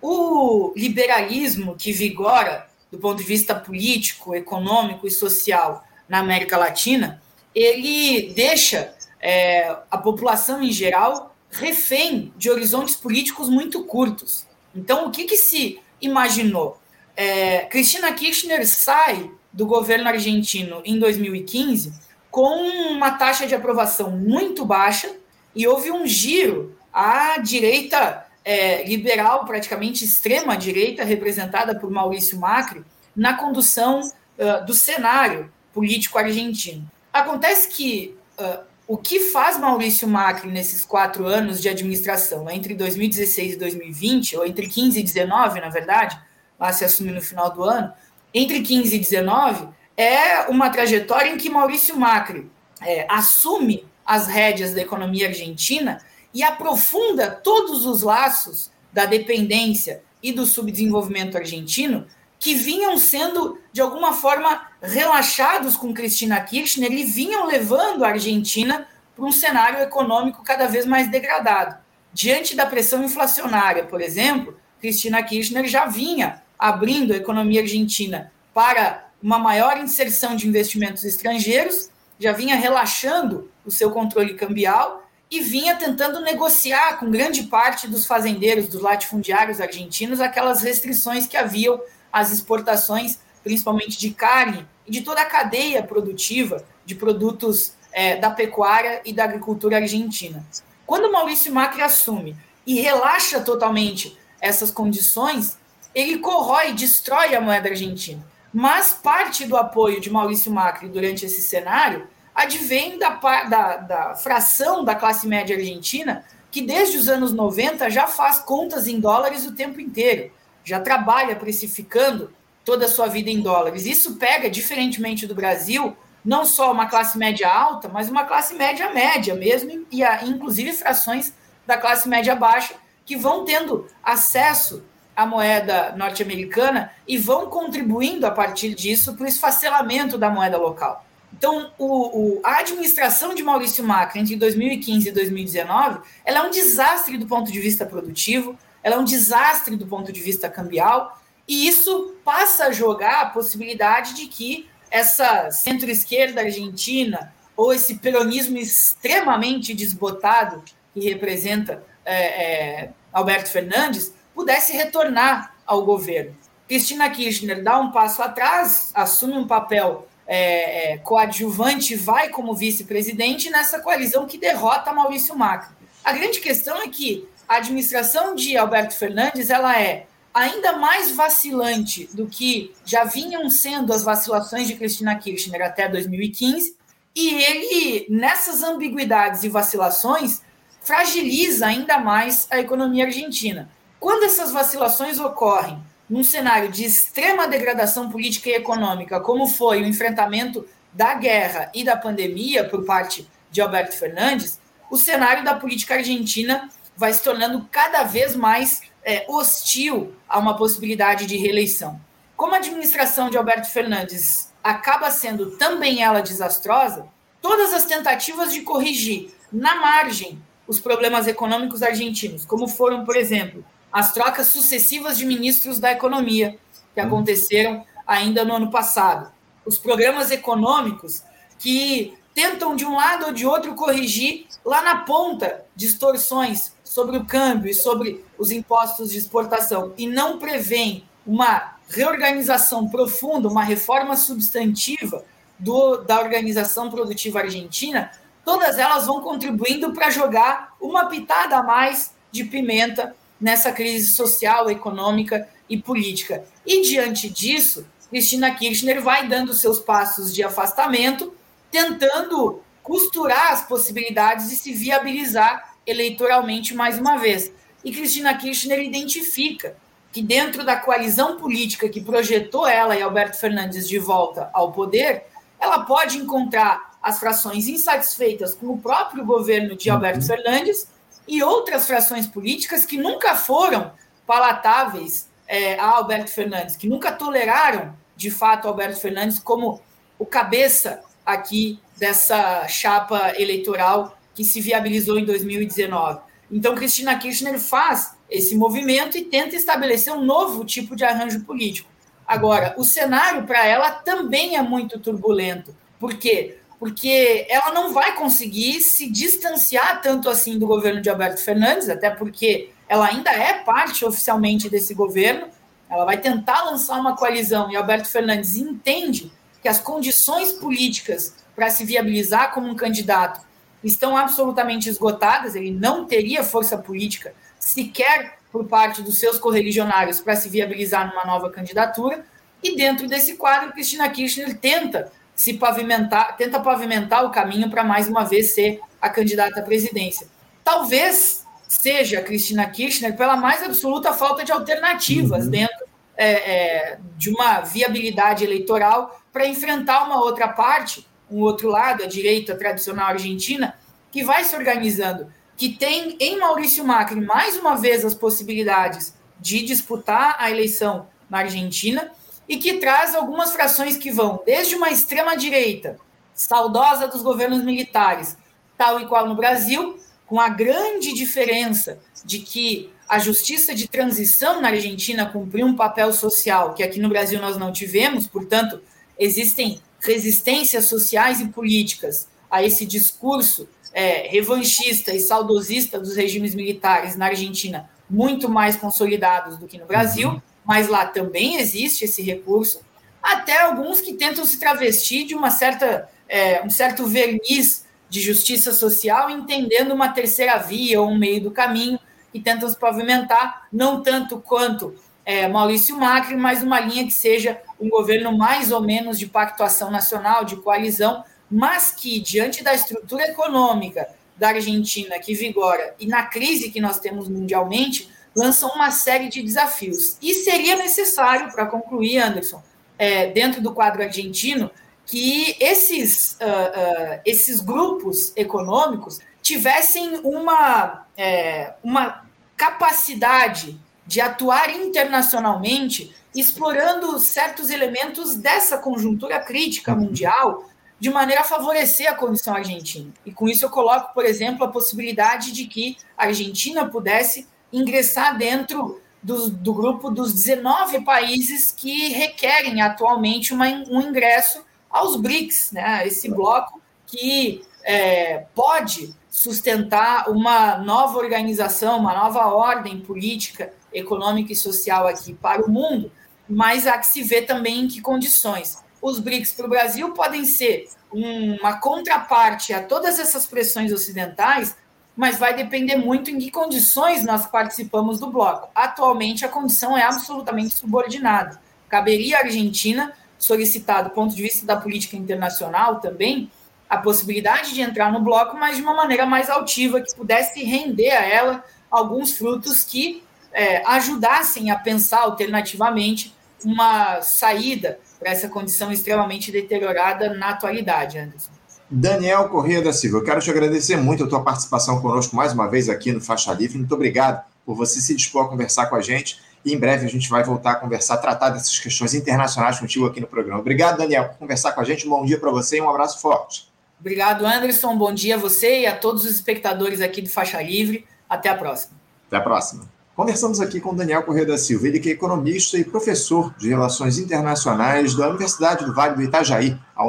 O 0.01 0.72
liberalismo 0.77 1.77
que 1.77 1.92
vigora 1.92 2.66
do 2.92 2.98
ponto 2.98 3.18
de 3.18 3.25
vista 3.25 3.55
político, 3.55 4.35
econômico 4.35 5.07
e 5.07 5.11
social 5.11 5.83
na 6.07 6.18
América 6.18 6.59
Latina, 6.59 7.22
ele 7.55 8.35
deixa 8.35 8.94
é, 9.18 9.75
a 9.90 9.96
população 9.96 10.62
em 10.62 10.70
geral 10.70 11.35
refém 11.51 12.33
de 12.37 12.51
horizontes 12.51 12.94
políticos 12.94 13.48
muito 13.48 13.83
curtos. 13.85 14.46
Então, 14.75 15.07
o 15.07 15.11
que, 15.11 15.25
que 15.25 15.37
se 15.37 15.81
imaginou? 16.01 16.81
É, 17.17 17.67
Cristina 17.67 18.13
Kirchner 18.13 18.67
sai 18.67 19.31
do 19.53 19.67
governo 19.67 20.09
argentino 20.09 20.81
em 20.85 20.99
2015 20.99 21.93
com 22.31 22.57
uma 22.91 23.11
taxa 23.13 23.47
de 23.47 23.55
aprovação 23.55 24.11
muito 24.11 24.65
baixa 24.65 25.15
e 25.55 25.67
houve 25.67 25.91
um 25.91 26.07
giro 26.07 26.75
a 26.93 27.39
direita 27.39 28.27
é, 28.45 28.85
liberal, 28.85 29.45
praticamente 29.45 30.05
extrema 30.05 30.57
direita, 30.57 31.05
representada 31.05 31.79
por 31.79 31.91
Maurício 31.91 32.39
Macri, 32.39 32.85
na 33.15 33.35
condução 33.35 34.01
uh, 34.01 34.65
do 34.65 34.75
cenário 34.75 35.53
político 35.73 36.19
argentino. 36.19 36.91
Acontece 37.13 37.69
que 37.69 38.17
uh, 38.39 38.65
o 38.93 38.99
que 38.99 39.21
faz 39.21 39.59
Maurício 39.59 40.07
Macri 40.07 40.51
nesses 40.51 40.85
quatro 40.85 41.27
anos 41.27 41.63
de 41.63 41.67
administração, 41.67 42.51
entre 42.51 42.75
2016 42.75 43.55
e 43.55 43.57
2020, 43.57 44.37
ou 44.37 44.45
entre 44.45 44.69
15 44.69 45.01
e 45.01 45.03
19, 45.03 45.63
na 45.63 45.71
verdade, 45.71 46.21
lá 46.61 46.71
se 46.75 46.85
assumiu 46.85 47.15
no 47.15 47.23
final 47.23 47.51
do 47.51 47.65
ano, 47.65 47.91
entre 48.35 48.61
15 48.61 48.95
e 48.95 48.99
19, 48.99 49.69
é 49.97 50.41
uma 50.51 50.69
trajetória 50.69 51.31
em 51.31 51.39
que 51.39 51.49
Maurício 51.49 51.97
Macri 51.97 52.51
é, 52.83 53.07
assume 53.09 53.87
as 54.05 54.27
rédeas 54.27 54.75
da 54.75 54.83
economia 54.83 55.29
argentina 55.29 55.99
e 56.35 56.43
aprofunda 56.43 57.31
todos 57.31 57.87
os 57.87 58.03
laços 58.03 58.71
da 58.93 59.07
dependência 59.07 60.03
e 60.23 60.33
do 60.33 60.45
subdesenvolvimento 60.45 61.39
argentino 61.39 62.07
que 62.43 62.57
vinham 62.57 62.99
sendo, 62.99 63.61
de 63.73 63.81
alguma 63.81 64.13
forma, 64.13 64.67
relaxados 64.83 65.77
com 65.77 65.95
Cristina 65.95 66.41
Kirchner 66.41 66.91
e 66.91 67.05
vinham 67.05 67.47
levando 67.47 68.05
a 68.05 68.09
Argentina 68.09 68.89
para 69.15 69.25
um 69.25 69.31
cenário 69.31 69.79
econômico 69.79 70.43
cada 70.43 70.67
vez 70.67 70.85
mais 70.85 71.09
degradado. 71.09 71.77
Diante 72.13 72.57
da 72.57 72.67
pressão 72.67 73.05
inflacionária, 73.05 73.85
por 73.85 74.01
exemplo, 74.01 74.59
Cristina 74.81 75.23
Kirchner 75.23 75.69
já 75.69 75.87
vinha 75.87 76.43
abrindo 76.59 77.13
a 77.13 77.17
economia 77.17 77.61
argentina 77.61 78.33
para 78.53 79.09
uma 79.23 79.39
maior 79.39 79.79
inserção 79.79 80.35
de 80.35 80.49
investimentos 80.49 81.05
estrangeiros, 81.05 81.91
já 82.19 82.33
vinha 82.33 82.57
relaxando 82.57 83.53
o 83.65 83.71
seu 83.71 83.93
controle 83.93 84.35
cambial 84.35 85.02
e 85.33 85.40
vinha 85.40 85.75
tentando 85.75 86.21
negociar 86.21 86.99
com 86.99 87.11
grande 87.11 87.45
parte 87.45 87.88
dos 87.88 88.05
fazendeiros, 88.05 88.68
dos 88.68 88.83
latifundiários 88.83 89.62
argentinos, 89.62 90.21
aquelas 90.21 90.61
restrições 90.61 91.27
que 91.27 91.38
haviam 91.38 91.81
às 92.12 92.31
exportações, 92.31 93.18
principalmente 93.42 93.99
de 93.99 94.11
carne 94.11 94.68
e 94.87 94.90
de 94.90 95.01
toda 95.01 95.23
a 95.23 95.25
cadeia 95.25 95.83
produtiva 95.83 96.62
de 96.85 96.95
produtos 96.95 97.73
é, 97.90 98.16
da 98.16 98.31
pecuária 98.31 99.01
e 99.07 99.12
da 99.14 99.25
agricultura 99.25 99.79
argentina. 99.79 100.45
Quando 100.85 101.11
Maurício 101.11 101.51
Macri 101.51 101.81
assume 101.81 102.37
e 102.66 102.79
relaxa 102.79 103.40
totalmente 103.40 104.18
essas 104.38 104.71
condições, 104.71 105.57
ele 105.95 106.18
corrói, 106.18 106.75
destrói 106.75 107.35
a 107.35 107.40
moeda 107.40 107.71
argentina. 107.71 108.23
Mas 108.53 108.92
parte 108.92 109.47
do 109.47 109.57
apoio 109.57 109.99
de 109.99 110.11
Maurício 110.11 110.53
Macri 110.53 110.90
durante 110.90 111.25
esse 111.25 111.40
cenário 111.40 112.07
advém 112.35 112.99
da, 112.99 113.11
da, 113.49 113.77
da 113.77 114.14
fração 114.14 114.85
da 114.85 114.95
classe 114.95 115.27
média 115.27 115.57
argentina 115.57 116.25
que 116.51 116.61
desde 116.61 116.99
os 116.99 117.09
anos 117.09 117.33
90 117.33 117.88
já 117.88 118.07
faz 118.07 118.38
contas 118.38 118.87
em 118.87 119.01
dólares 119.01 119.47
o 119.47 119.55
tempo 119.55 119.81
inteiro, 119.81 120.31
já 120.62 120.79
trabalha 120.79 121.35
precificando 121.35 122.31
toda 122.62 122.85
a 122.85 122.88
sua 122.88 123.07
vida 123.07 123.31
em 123.31 123.40
dólares. 123.40 123.87
Isso 123.87 124.16
pega, 124.16 124.51
diferentemente 124.51 125.27
do 125.27 125.35
Brasil, 125.35 125.97
não 126.23 126.45
só 126.45 126.71
uma 126.71 126.87
classe 126.87 127.18
média 127.18 127.49
alta, 127.49 127.88
mas 127.88 128.11
uma 128.11 128.25
classe 128.25 128.55
média 128.55 128.92
média 128.92 129.35
mesmo, 129.35 129.87
e 129.90 130.03
inclusive 130.25 130.73
frações 130.75 131.33
da 131.66 131.79
classe 131.79 132.07
média 132.09 132.37
baixa, 132.37 132.75
que 133.05 133.16
vão 133.16 133.45
tendo 133.45 133.88
acesso 134.03 134.85
à 135.16 135.27
moeda 135.27 135.95
norte-americana 135.97 136.92
e 137.09 137.16
vão 137.16 137.47
contribuindo 137.47 138.27
a 138.27 138.31
partir 138.31 138.75
disso 138.75 139.14
para 139.14 139.25
o 139.25 139.29
esfacelamento 139.29 140.16
da 140.16 140.31
moeda 140.31 140.59
local. 140.59 141.05
Então, 141.43 141.73
o, 141.77 142.37
o, 142.37 142.41
a 142.45 142.61
administração 142.61 143.35
de 143.35 143.43
Maurício 143.43 143.83
Macri 143.83 144.21
entre 144.21 144.37
2015 144.37 145.09
e 145.09 145.11
2019, 145.11 145.99
ela 146.25 146.39
é 146.39 146.43
um 146.43 146.53
desastre 146.53 147.19
do 147.19 147.27
ponto 147.27 147.51
de 147.51 147.59
vista 147.59 147.85
produtivo, 147.85 148.57
ela 148.81 148.95
é 148.95 148.99
um 149.01 149.05
desastre 149.05 149.75
do 149.75 149.85
ponto 149.85 150.13
de 150.13 150.21
vista 150.21 150.49
cambial, 150.49 151.21
e 151.49 151.67
isso 151.67 152.15
passa 152.25 152.67
a 152.67 152.71
jogar 152.71 153.23
a 153.23 153.27
possibilidade 153.31 154.15
de 154.15 154.27
que 154.29 154.71
essa 154.89 155.51
centro-esquerda 155.51 156.43
argentina, 156.43 157.35
ou 157.57 157.73
esse 157.73 157.97
peronismo 157.97 158.57
extremamente 158.57 159.75
desbotado 159.75 160.63
que 160.95 161.01
representa 161.01 161.83
é, 162.05 162.85
é, 162.85 162.91
Alberto 163.13 163.51
Fernandes, 163.51 164.15
pudesse 164.33 164.75
retornar 164.75 165.57
ao 165.67 165.85
governo. 165.85 166.37
Cristina 166.69 167.11
Kirchner 167.11 167.65
dá 167.65 167.81
um 167.81 167.91
passo 167.91 168.23
atrás, 168.23 168.93
assume 168.95 169.33
um 169.33 169.47
papel 169.49 170.07
é, 170.27 170.93
é, 170.93 170.99
coadjuvante, 170.99 171.95
vai 171.95 172.29
como 172.29 172.55
vice-presidente 172.55 173.51
nessa 173.51 173.81
coalizão 173.81 174.27
que 174.27 174.39
derrota 174.39 174.93
Maurício 174.93 175.37
Macri. 175.37 175.75
A 176.05 176.13
grande 176.13 176.41
questão 176.41 176.81
é 176.81 176.89
que 176.89 177.29
a 177.49 177.57
administração 177.57 178.35
de 178.35 178.57
Alberto 178.57 178.95
Fernandes 178.95 179.51
ela 179.51 179.81
é 179.81 180.07
ainda 180.33 180.77
mais 180.79 181.11
vacilante 181.11 182.09
do 182.15 182.27
que 182.27 182.73
já 182.85 183.05
vinham 183.05 183.51
sendo 183.51 183.93
as 183.93 184.03
vacilações 184.03 184.67
de 184.67 184.75
Cristina 184.75 185.15
Kirchner 185.17 185.63
até 185.63 185.89
2015, 185.89 186.77
e 187.15 187.29
ele, 187.29 188.07
nessas 188.09 188.63
ambiguidades 188.63 189.45
e 189.45 189.49
vacilações, 189.49 190.41
fragiliza 190.81 191.67
ainda 191.67 191.99
mais 191.99 192.47
a 192.51 192.59
economia 192.59 193.05
argentina. 193.05 193.69
Quando 194.01 194.25
essas 194.25 194.51
vacilações 194.51 195.21
ocorrem 195.21 195.79
num 196.12 196.22
cenário 196.22 196.70
de 196.70 196.85
extrema 196.85 197.48
degradação 197.48 198.11
política 198.11 198.51
e 198.51 198.53
econômica, 198.53 199.18
como 199.18 199.46
foi 199.46 199.81
o 199.81 199.87
enfrentamento 199.87 200.68
da 200.92 201.14
guerra 201.14 201.72
e 201.75 201.83
da 201.83 201.96
pandemia 201.96 202.68
por 202.68 202.85
parte 202.85 203.27
de 203.51 203.62
Alberto 203.62 203.96
Fernandes, 203.96 204.61
o 204.90 204.98
cenário 204.98 205.42
da 205.42 205.55
política 205.55 205.94
argentina 205.94 206.68
vai 206.94 207.14
se 207.14 207.22
tornando 207.22 207.66
cada 207.70 208.03
vez 208.03 208.37
mais 208.37 208.83
é, 209.03 209.25
hostil 209.27 210.14
a 210.29 210.38
uma 210.38 210.55
possibilidade 210.55 211.25
de 211.25 211.38
reeleição. 211.38 211.98
Como 212.37 212.53
a 212.55 212.59
administração 212.59 213.31
de 213.31 213.38
Alberto 213.38 213.70
Fernandes 213.70 214.53
acaba 214.62 215.11
sendo 215.11 215.53
também 215.53 216.03
ela 216.03 216.20
desastrosa, 216.20 217.07
todas 217.40 217.72
as 217.72 217.87
tentativas 217.87 218.53
de 218.53 218.61
corrigir 218.61 219.33
na 219.51 219.77
margem 219.77 220.38
os 220.68 220.79
problemas 220.79 221.27
econômicos 221.27 221.83
argentinos, 221.83 222.44
como 222.44 222.68
foram, 222.68 223.03
por 223.03 223.16
exemplo, 223.16 223.64
as 223.93 224.13
trocas 224.13 224.49
sucessivas 224.49 225.19
de 225.19 225.27
ministros 225.27 225.79
da 225.79 225.93
economia 225.93 226.59
que 226.95 227.01
hum. 227.01 227.05
aconteceram 227.05 227.85
ainda 228.07 228.45
no 228.45 228.55
ano 228.55 228.71
passado, 228.71 229.31
os 229.65 229.79
programas 229.79 230.31
econômicos 230.31 231.23
que 231.59 232.15
tentam 232.35 232.75
de 232.75 232.85
um 232.85 232.97
lado 232.97 233.27
ou 233.27 233.33
de 233.33 233.47
outro 233.47 233.75
corrigir 233.75 234.47
lá 234.65 234.83
na 234.83 234.97
ponta 234.97 235.65
distorções 235.77 236.73
sobre 236.83 237.17
o 237.17 237.25
câmbio 237.25 237.71
e 237.71 237.75
sobre 237.75 238.25
os 238.39 238.51
impostos 238.51 239.11
de 239.11 239.19
exportação 239.19 239.93
e 239.97 240.07
não 240.07 240.39
prevêem 240.39 241.05
uma 241.27 241.77
reorganização 241.89 242.89
profunda, 242.89 243.49
uma 243.49 243.63
reforma 243.63 244.17
substantiva 244.17 245.25
do, 245.59 245.99
da 245.99 246.21
organização 246.21 246.91
produtiva 246.91 247.41
argentina, 247.41 248.11
todas 248.45 248.79
elas 248.79 249.07
vão 249.07 249.21
contribuindo 249.21 249.93
para 249.93 250.11
jogar 250.11 250.75
uma 250.81 251.07
pitada 251.07 251.57
a 251.57 251.63
mais 251.63 252.13
de 252.33 252.45
pimenta 252.45 253.15
nessa 253.43 253.73
crise 253.73 254.13
social, 254.13 254.71
econômica 254.71 255.49
e 255.69 255.77
política. 255.77 256.45
E 256.65 256.83
diante 256.83 257.29
disso, 257.29 257.85
Cristina 258.09 258.55
Kirchner 258.55 259.03
vai 259.03 259.29
dando 259.29 259.53
seus 259.53 259.81
passos 259.81 260.33
de 260.33 260.45
afastamento, 260.45 261.35
tentando 261.71 262.63
costurar 262.83 263.53
as 263.53 263.67
possibilidades 263.67 264.49
de 264.49 264.57
se 264.57 264.73
viabilizar 264.73 265.75
eleitoralmente 265.87 266.75
mais 266.75 266.99
uma 266.99 267.17
vez. 267.17 267.53
E 267.85 267.91
Cristina 267.91 268.37
Kirchner 268.37 268.81
identifica 268.81 269.77
que 270.13 270.23
dentro 270.23 270.63
da 270.65 270.77
coalizão 270.77 271.37
política 271.37 271.89
que 271.89 272.01
projetou 272.01 272.67
ela 272.67 272.97
e 272.97 273.03
Alberto 273.03 273.39
Fernandes 273.39 273.89
de 273.89 273.99
volta 273.99 274.51
ao 274.53 274.71
poder, 274.71 275.25
ela 275.59 275.81
pode 275.85 276.19
encontrar 276.19 276.93
as 277.03 277.19
frações 277.19 277.67
insatisfeitas 277.67 278.55
com 278.55 278.67
o 278.67 278.79
próprio 278.79 279.25
governo 279.25 279.75
de 279.75 279.91
Alberto 279.91 280.21
uhum. 280.21 280.27
Fernandes 280.27 280.87
e 281.27 281.43
outras 281.43 281.87
frações 281.87 282.27
políticas 282.27 282.85
que 282.85 282.97
nunca 282.97 283.35
foram 283.37 283.93
palatáveis 284.27 285.29
é, 285.47 285.79
a 285.79 285.87
Alberto 285.87 286.31
Fernandes, 286.31 286.77
que 286.77 286.89
nunca 286.89 287.13
toleraram 287.13 287.95
de 288.17 288.31
fato 288.31 288.69
Alberto 288.69 289.01
Fernandes 289.01 289.39
como 289.39 289.81
o 290.19 290.25
cabeça 290.25 291.03
aqui 291.25 291.79
dessa 291.97 292.67
chapa 292.69 293.33
eleitoral 293.37 294.17
que 294.35 294.45
se 294.45 294.61
viabilizou 294.61 295.19
em 295.19 295.25
2019. 295.25 296.21
Então, 296.51 296.75
Cristina 296.75 297.19
Kirchner 297.19 297.59
faz 297.59 298.15
esse 298.31 298.57
movimento 298.57 299.17
e 299.17 299.25
tenta 299.25 299.57
estabelecer 299.57 300.13
um 300.13 300.25
novo 300.25 300.65
tipo 300.65 300.95
de 300.97 301.05
arranjo 301.05 301.45
político. 301.45 301.89
Agora, 302.27 302.75
o 302.77 302.85
cenário 302.85 303.45
para 303.45 303.67
ela 303.67 303.91
também 303.91 304.57
é 304.57 304.63
muito 304.63 304.99
turbulento. 304.99 305.75
Por 305.99 306.15
quê? 306.15 306.59
Porque 306.83 307.47
ela 307.49 307.73
não 307.73 307.92
vai 307.92 308.16
conseguir 308.16 308.81
se 308.81 309.09
distanciar 309.09 310.03
tanto 310.03 310.29
assim 310.29 310.59
do 310.59 310.66
governo 310.66 311.01
de 311.01 311.09
Alberto 311.09 311.40
Fernandes, 311.40 311.88
até 311.88 312.11
porque 312.11 312.71
ela 312.88 313.07
ainda 313.07 313.31
é 313.31 313.53
parte 313.62 314.05
oficialmente 314.05 314.68
desse 314.68 314.92
governo. 314.92 315.47
Ela 315.88 316.05
vai 316.05 316.18
tentar 316.18 316.64
lançar 316.64 316.99
uma 316.99 317.16
coalizão 317.16 317.71
e 317.71 317.77
Alberto 317.77 318.09
Fernandes 318.09 318.57
entende 318.57 319.31
que 319.62 319.68
as 319.68 319.79
condições 319.79 320.55
políticas 320.55 321.37
para 321.55 321.71
se 321.71 321.85
viabilizar 321.85 322.53
como 322.53 322.66
um 322.66 322.75
candidato 322.75 323.40
estão 323.85 324.16
absolutamente 324.16 324.88
esgotadas, 324.88 325.55
ele 325.55 325.71
não 325.71 326.05
teria 326.05 326.42
força 326.42 326.77
política 326.77 327.33
sequer 327.61 328.38
por 328.51 328.64
parte 328.64 329.03
dos 329.03 329.21
seus 329.21 329.38
correligionários 329.38 330.18
para 330.18 330.35
se 330.35 330.49
viabilizar 330.49 331.09
numa 331.09 331.25
nova 331.25 331.49
candidatura, 331.49 332.27
e 332.61 332.75
dentro 332.75 333.07
desse 333.07 333.37
quadro, 333.37 333.71
Cristina 333.71 334.09
Kirchner 334.09 334.59
tenta 334.59 335.12
se 335.35 335.55
pavimentar, 335.55 336.37
tenta 336.37 336.61
pavimentar 336.61 337.25
o 337.25 337.31
caminho 337.31 337.71
para 337.71 337.85
mais 337.85 338.09
uma 338.09 338.25
vez 338.25 338.55
ser 338.55 338.81
a 339.01 339.09
candidata 339.09 339.61
à 339.61 339.62
presidência. 339.62 340.29
Talvez 340.62 341.45
seja 341.66 342.18
a 342.18 342.23
Cristina 342.23 342.68
Kirchner 342.68 343.16
pela 343.16 343.37
mais 343.37 343.62
absoluta 343.62 344.12
falta 344.12 344.45
de 344.45 344.53
alternativas 344.53 345.45
uhum. 345.45 345.51
dentro 345.51 345.87
é, 346.16 346.31
é, 346.31 346.99
de 347.16 347.31
uma 347.31 347.61
viabilidade 347.61 348.45
eleitoral 348.45 349.21
para 349.33 349.47
enfrentar 349.47 350.05
uma 350.05 350.21
outra 350.23 350.49
parte 350.49 351.07
um 351.33 351.40
outro 351.40 351.68
lado, 351.68 352.03
a 352.03 352.07
direita 352.07 352.55
tradicional 352.55 353.07
argentina, 353.07 353.75
que 354.11 354.23
vai 354.23 354.45
se 354.45 354.55
organizando, 354.55 355.33
que 355.57 355.71
tem 355.71 356.16
em 356.21 356.38
Maurício 356.38 356.85
Macri 356.85 357.21
mais 357.21 357.57
uma 357.57 357.77
vez 357.77 358.05
as 358.05 358.14
possibilidades 358.14 359.14
de 359.40 359.62
disputar 359.62 360.37
a 360.38 360.51
eleição 360.51 361.07
na 361.31 361.38
Argentina 361.38 362.12
e 362.49 362.57
que 362.57 362.75
traz 362.75 363.15
algumas 363.15 363.53
frações 363.53 363.97
que 363.97 364.11
vão 364.11 364.43
desde 364.45 364.75
uma 364.75 364.91
extrema 364.91 365.37
direita, 365.37 365.99
saudosa 366.35 367.09
dos 367.09 367.23
governos 367.23 367.63
militares, 367.63 368.37
tal 368.77 369.01
e 369.01 369.07
qual 369.07 369.29
no 369.29 369.35
Brasil, 369.35 369.99
com 370.27 370.41
a 370.41 370.49
grande 370.49 371.13
diferença 371.13 371.99
de 372.25 372.39
que 372.39 372.91
a 373.09 373.19
justiça 373.19 373.75
de 373.75 373.87
transição 373.87 374.61
na 374.61 374.69
Argentina 374.69 375.27
cumpriu 375.27 375.67
um 375.67 375.77
papel 375.77 376.13
social 376.13 376.75
que 376.75 376.83
aqui 376.83 376.99
no 376.99 377.09
Brasil 377.09 377.41
nós 377.41 377.57
não 377.57 377.73
tivemos, 377.73 378.27
portanto, 378.27 378.81
existem 379.19 379.81
resistências 380.01 380.87
sociais 380.87 381.41
e 381.41 381.49
políticas 381.49 382.29
a 382.51 382.63
esse 382.63 382.85
discurso 382.85 383.69
é, 383.93 384.29
revanchista 384.29 385.15
e 385.15 385.21
saudosista 385.21 385.99
dos 385.99 386.17
regimes 386.17 386.55
militares 386.55 387.17
na 387.17 387.27
Argentina 387.27 387.89
muito 388.09 388.49
mais 388.49 388.77
consolidados 388.77 389.57
do 389.57 389.67
que 389.67 389.79
no 389.79 389.87
Brasil, 389.87 390.29
uhum. 390.29 390.43
Mas 390.64 390.88
lá 390.88 391.07
também 391.07 391.57
existe 391.57 392.05
esse 392.05 392.22
recurso, 392.22 392.81
até 393.22 393.62
alguns 393.62 394.01
que 394.01 394.14
tentam 394.14 394.44
se 394.44 394.59
travestir 394.59 395.25
de 395.25 395.35
uma 395.35 395.51
certa 395.51 396.09
é, 396.29 396.62
um 396.64 396.70
certo 396.70 397.07
verniz 397.07 397.85
de 398.09 398.20
justiça 398.20 398.72
social, 398.72 399.31
entendendo 399.31 399.92
uma 399.92 400.09
terceira 400.09 400.57
via 400.57 401.01
ou 401.01 401.09
um 401.09 401.18
meio 401.18 401.42
do 401.42 401.51
caminho 401.51 401.98
e 402.33 402.40
tentam 402.40 402.68
se 402.68 402.79
pavimentar, 402.79 403.66
não 403.72 404.03
tanto 404.03 404.38
quanto 404.38 404.94
é, 405.25 405.46
Maurício 405.46 405.96
Macri, 405.96 406.37
mas 406.37 406.62
uma 406.62 406.81
linha 406.81 407.05
que 407.05 407.12
seja 407.12 407.61
um 407.79 407.88
governo 407.88 408.37
mais 408.37 408.72
ou 408.72 408.81
menos 408.81 409.18
de 409.18 409.27
pactuação 409.27 409.90
nacional, 409.90 410.44
de 410.44 410.57
coalizão, 410.57 411.22
mas 411.51 411.90
que, 411.90 412.18
diante 412.18 412.64
da 412.64 412.75
estrutura 412.75 413.25
econômica 413.25 414.09
da 414.37 414.48
Argentina 414.48 415.18
que 415.18 415.35
vigora 415.35 415.94
e 416.01 416.07
na 416.07 416.25
crise 416.25 416.70
que 416.70 416.81
nós 416.81 416.98
temos 416.98 417.29
mundialmente, 417.29 418.11
lançam 418.37 418.71
uma 418.71 418.90
série 418.90 419.29
de 419.29 419.42
desafios. 419.42 420.16
E 420.23 420.35
seria 420.35 420.77
necessário, 420.77 421.53
para 421.53 421.66
concluir, 421.66 422.18
Anderson, 422.18 422.62
é, 422.99 423.31
dentro 423.31 423.61
do 423.61 423.73
quadro 423.73 424.03
argentino, 424.03 424.71
que 425.05 425.57
esses, 425.61 426.38
uh, 426.40 427.16
uh, 427.16 427.21
esses 427.25 427.61
grupos 427.61 428.33
econômicos 428.37 429.18
tivessem 429.42 430.21
uma, 430.23 431.07
é, 431.16 431.75
uma 431.83 432.25
capacidade 432.57 433.79
de 434.07 434.21
atuar 434.21 434.71
internacionalmente, 434.71 436.14
explorando 436.35 437.18
certos 437.18 437.71
elementos 437.71 438.37
dessa 438.37 438.79
conjuntura 438.79 439.40
crítica 439.40 439.95
mundial, 439.95 440.64
de 440.99 441.11
maneira 441.11 441.40
a 441.40 441.45
favorecer 441.45 442.09
a 442.09 442.14
condição 442.14 442.55
argentina. 442.55 443.12
E 443.27 443.33
com 443.33 443.49
isso 443.49 443.64
eu 443.64 443.71
coloco, 443.71 444.14
por 444.14 444.25
exemplo, 444.25 444.64
a 444.64 444.71
possibilidade 444.71 445.51
de 445.51 445.66
que 445.66 445.97
a 446.16 446.27
Argentina 446.27 446.88
pudesse 446.88 447.49
ingressar 447.73 448.37
dentro 448.37 449.01
do, 449.23 449.51
do 449.51 449.73
grupo 449.73 450.11
dos 450.11 450.33
19 450.33 451.03
países 451.03 451.73
que 451.73 452.09
requerem 452.09 452.81
atualmente 452.81 453.55
uma, 453.55 453.67
um 453.67 454.01
ingresso 454.01 454.65
aos 454.91 455.17
BRICS, 455.17 455.73
né? 455.73 456.07
esse 456.07 456.29
bloco 456.29 456.81
que 457.07 457.65
é, 457.85 458.47
pode 458.55 459.15
sustentar 459.31 460.29
uma 460.31 460.79
nova 460.79 461.19
organização, 461.19 461.99
uma 461.99 462.15
nova 462.15 462.47
ordem 462.47 463.01
política, 463.01 463.73
econômica 463.93 464.53
e 464.53 464.57
social 464.57 465.07
aqui 465.07 465.35
para 465.35 465.65
o 465.65 465.71
mundo, 465.71 466.11
mas 466.49 466.87
há 466.87 466.99
que 466.99 467.07
se 467.07 467.23
ver 467.23 467.43
também 467.43 467.81
em 467.81 467.89
que 467.89 468.01
condições. 468.01 468.83
Os 469.01 469.19
BRICS 469.19 469.53
para 469.53 469.67
o 469.67 469.71
Brasil 469.71 470.13
podem 470.13 470.45
ser 470.45 470.89
uma 471.11 471.79
contraparte 471.79 472.73
a 472.73 472.83
todas 472.83 473.19
essas 473.19 473.47
pressões 473.47 473.93
ocidentais, 473.93 474.77
mas 475.16 475.38
vai 475.38 475.55
depender 475.55 475.96
muito 475.96 476.31
em 476.31 476.38
que 476.38 476.51
condições 476.51 477.25
nós 477.25 477.46
participamos 477.46 478.18
do 478.18 478.31
bloco. 478.31 478.70
Atualmente, 478.75 479.44
a 479.44 479.48
condição 479.48 479.96
é 479.96 480.03
absolutamente 480.03 480.75
subordinada. 480.75 481.61
Caberia 481.88 482.38
à 482.38 482.40
Argentina 482.40 483.12
solicitar, 483.38 484.05
do 484.05 484.11
ponto 484.11 484.35
de 484.35 484.42
vista 484.42 484.64
da 484.64 484.77
política 484.77 485.16
internacional 485.16 486.01
também, 486.01 486.51
a 486.88 486.96
possibilidade 486.96 487.75
de 487.75 487.81
entrar 487.81 488.12
no 488.12 488.20
bloco, 488.20 488.57
mas 488.57 488.77
de 488.77 488.83
uma 488.83 488.94
maneira 488.94 489.27
mais 489.27 489.51
altiva, 489.51 490.01
que 490.01 490.14
pudesse 490.14 490.62
render 490.62 491.11
a 491.11 491.27
ela 491.27 491.64
alguns 491.90 492.37
frutos 492.37 492.85
que 492.85 493.22
é, 493.53 493.85
ajudassem 493.87 494.70
a 494.70 494.79
pensar 494.79 495.20
alternativamente 495.20 496.35
uma 496.64 497.20
saída 497.20 497.98
para 498.18 498.31
essa 498.31 498.48
condição 498.48 498.92
extremamente 498.92 499.51
deteriorada 499.51 500.33
na 500.35 500.51
atualidade, 500.51 501.18
Anderson. 501.18 501.51
Daniel 501.95 502.49
Corrêa 502.49 502.81
da 502.81 502.91
Silva, 502.91 503.19
eu 503.19 503.23
quero 503.23 503.39
te 503.39 503.51
agradecer 503.51 503.99
muito 503.99 504.25
a 504.25 504.27
tua 504.27 504.43
participação 504.43 505.03
conosco 505.03 505.37
mais 505.37 505.53
uma 505.53 505.69
vez 505.69 505.91
aqui 505.91 506.11
no 506.11 506.23
Faixa 506.23 506.51
Livre. 506.55 506.79
Muito 506.79 506.95
obrigado 506.95 507.45
por 507.67 507.77
você 507.77 508.01
se 508.01 508.17
dispor 508.17 508.47
a 508.47 508.49
conversar 508.49 508.87
com 508.87 508.97
a 508.97 509.03
gente 509.03 509.39
e 509.63 509.75
em 509.75 509.79
breve 509.79 510.07
a 510.07 510.09
gente 510.09 510.27
vai 510.31 510.43
voltar 510.43 510.71
a 510.71 510.75
conversar, 510.77 511.19
tratar 511.19 511.51
dessas 511.51 511.79
questões 511.79 512.15
internacionais 512.15 512.81
contigo 512.81 513.05
aqui 513.05 513.21
no 513.21 513.27
programa. 513.27 513.61
Obrigado, 513.61 513.99
Daniel, 513.99 514.31
por 514.31 514.39
conversar 514.39 514.73
com 514.73 514.81
a 514.81 514.85
gente. 514.85 515.07
Um 515.07 515.11
bom 515.11 515.23
dia 515.23 515.39
para 515.39 515.51
você 515.51 515.77
e 515.77 515.81
um 515.83 515.91
abraço 515.91 516.19
forte. 516.19 516.67
Obrigado, 516.99 517.45
Anderson. 517.45 517.95
Bom 517.95 518.15
dia 518.15 518.37
a 518.37 518.39
você 518.39 518.81
e 518.81 518.87
a 518.87 518.97
todos 518.97 519.27
os 519.27 519.31
espectadores 519.31 520.01
aqui 520.01 520.23
do 520.23 520.31
Faixa 520.31 520.63
Livre. 520.63 521.05
Até 521.29 521.51
a 521.51 521.55
próxima. 521.55 521.93
Até 522.27 522.39
a 522.39 522.41
próxima. 522.41 522.89
Conversamos 523.14 523.61
aqui 523.61 523.79
com 523.79 523.94
Daniel 523.94 524.22
Corrêa 524.22 524.46
da 524.46 524.57
Silva, 524.57 524.88
ele 524.88 524.98
que 524.98 525.11
é 525.11 525.12
economista 525.12 525.77
e 525.77 525.85
professor 525.85 526.51
de 526.57 526.70
Relações 526.70 527.18
Internacionais 527.18 528.14
da 528.14 528.27
Universidade 528.27 528.87
do 528.87 528.94
Vale 528.94 529.16
do 529.16 529.22
Itajaí, 529.22 529.77
a 529.94 530.03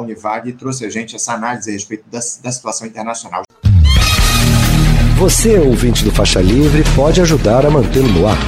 e 0.46 0.54
trouxe 0.54 0.86
a 0.86 0.90
gente 0.90 1.14
essa 1.14 1.34
análise 1.34 1.68
a 1.68 1.74
respeito 1.74 2.04
da, 2.10 2.18
da 2.42 2.50
situação 2.50 2.86
internacional. 2.86 3.42
Você, 5.18 5.58
ouvinte 5.58 6.02
do 6.02 6.10
Faixa 6.10 6.40
Livre, 6.40 6.82
pode 6.96 7.20
ajudar 7.20 7.66
a 7.66 7.70
mantê-lo 7.70 8.08
no 8.08 8.26
ar. 8.26 8.38